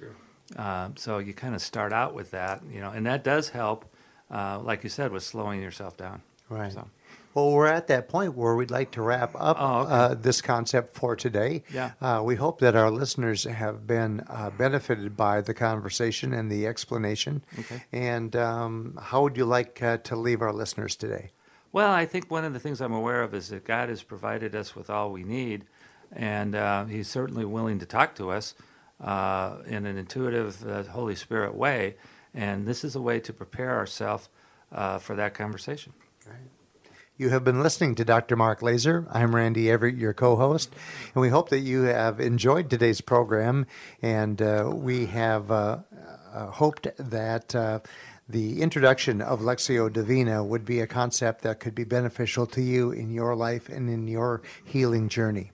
Uh, 0.55 0.89
so 0.95 1.17
you 1.17 1.33
kind 1.33 1.55
of 1.55 1.61
start 1.61 1.91
out 1.91 2.13
with 2.13 2.31
that, 2.31 2.61
you 2.69 2.79
know, 2.79 2.91
and 2.91 3.05
that 3.05 3.23
does 3.23 3.49
help, 3.49 3.85
uh, 4.29 4.59
like 4.59 4.83
you 4.83 4.89
said, 4.89 5.11
with 5.11 5.23
slowing 5.23 5.61
yourself 5.61 5.97
down. 5.97 6.21
Right. 6.49 6.71
So, 6.71 6.87
Well, 7.33 7.51
we're 7.51 7.67
at 7.67 7.87
that 7.87 8.07
point 8.09 8.35
where 8.35 8.55
we'd 8.55 8.69
like 8.71 8.91
to 8.91 9.01
wrap 9.01 9.33
up 9.35 9.57
Oh, 9.59 9.79
okay. 9.81 9.91
uh, 9.91 10.13
this 10.15 10.41
concept 10.41 10.93
for 10.93 11.15
today. 11.15 11.63
Yeah. 11.73 11.91
Uh, 11.99 12.21
we 12.23 12.35
hope 12.35 12.59
that 12.59 12.75
our 12.75 12.91
listeners 12.91 13.45
have 13.45 13.87
been 13.87 14.21
uh, 14.29 14.51
benefited 14.51 15.17
by 15.17 15.41
the 15.41 15.53
conversation 15.53 16.31
and 16.33 16.51
the 16.51 16.67
explanation. 16.67 17.43
Okay. 17.57 17.83
And 17.91 18.35
um, 18.35 18.99
how 19.01 19.23
would 19.23 19.35
you 19.37 19.45
like 19.45 19.81
uh, 19.81 19.97
to 19.97 20.15
leave 20.15 20.41
our 20.43 20.53
listeners 20.53 20.95
today? 20.95 21.31
Well, 21.71 21.91
I 21.91 22.05
think 22.05 22.29
one 22.29 22.45
of 22.45 22.53
the 22.53 22.59
things 22.59 22.81
I'm 22.81 22.93
aware 22.93 23.23
of 23.23 23.33
is 23.33 23.49
that 23.49 23.65
God 23.65 23.89
has 23.89 24.03
provided 24.03 24.53
us 24.55 24.75
with 24.75 24.91
all 24.91 25.11
we 25.11 25.23
need, 25.23 25.65
and 26.11 26.53
uh, 26.53 26.85
He's 26.85 27.07
certainly 27.07 27.45
willing 27.45 27.79
to 27.79 27.85
talk 27.87 28.13
to 28.15 28.29
us 28.29 28.53
uh, 29.01 29.57
in 29.65 29.87
an 29.87 29.97
intuitive, 29.97 30.63
uh, 30.67 30.83
Holy 30.83 31.15
Spirit 31.15 31.55
way. 31.55 31.95
And 32.31 32.67
this 32.67 32.83
is 32.83 32.95
a 32.95 33.01
way 33.01 33.19
to 33.21 33.33
prepare 33.33 33.75
ourselves 33.75 34.29
uh, 34.71 34.99
for 34.99 35.15
that 35.15 35.33
conversation. 35.33 35.93
You 37.15 37.29
have 37.29 37.43
been 37.43 37.61
listening 37.61 37.93
to 37.95 38.05
Dr. 38.05 38.35
Mark 38.35 38.63
Laaser. 38.63 39.05
I'm 39.11 39.35
Randy 39.35 39.69
Evert, 39.69 39.95
your 39.95 40.15
co 40.15 40.35
host, 40.35 40.73
and 41.13 41.21
we 41.21 41.29
hope 41.29 41.49
that 41.49 41.59
you 41.59 41.83
have 41.83 42.19
enjoyed 42.19 42.71
today's 42.71 43.01
program. 43.01 43.67
And 44.01 44.41
uh, 44.41 44.71
we 44.73 45.05
have 45.05 45.51
uh, 45.51 45.79
uh, 46.33 46.47
hoped 46.47 46.87
that 46.97 47.53
uh, 47.53 47.81
the 48.27 48.63
introduction 48.63 49.21
of 49.21 49.41
Lectio 49.41 49.93
Divina 49.93 50.43
would 50.43 50.65
be 50.65 50.79
a 50.79 50.87
concept 50.87 51.43
that 51.43 51.59
could 51.59 51.75
be 51.75 51.83
beneficial 51.83 52.47
to 52.47 52.63
you 52.63 52.89
in 52.89 53.11
your 53.11 53.35
life 53.35 53.69
and 53.69 53.91
in 53.91 54.07
your 54.07 54.41
healing 54.65 55.07
journey. 55.07 55.51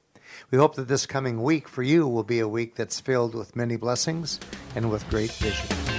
We 0.52 0.58
hope 0.58 0.76
that 0.76 0.88
this 0.88 1.06
coming 1.06 1.44
week 1.44 1.68
for 1.68 1.84
you 1.84 2.08
will 2.08 2.24
be 2.24 2.40
a 2.40 2.48
week 2.48 2.76
that's 2.76 3.02
filled 3.02 3.36
with 3.36 3.58
many 3.58 3.76
blessings 3.76 4.40
and 4.78 4.90
with 4.90 5.10
great 5.10 5.32
vision. 5.34 5.99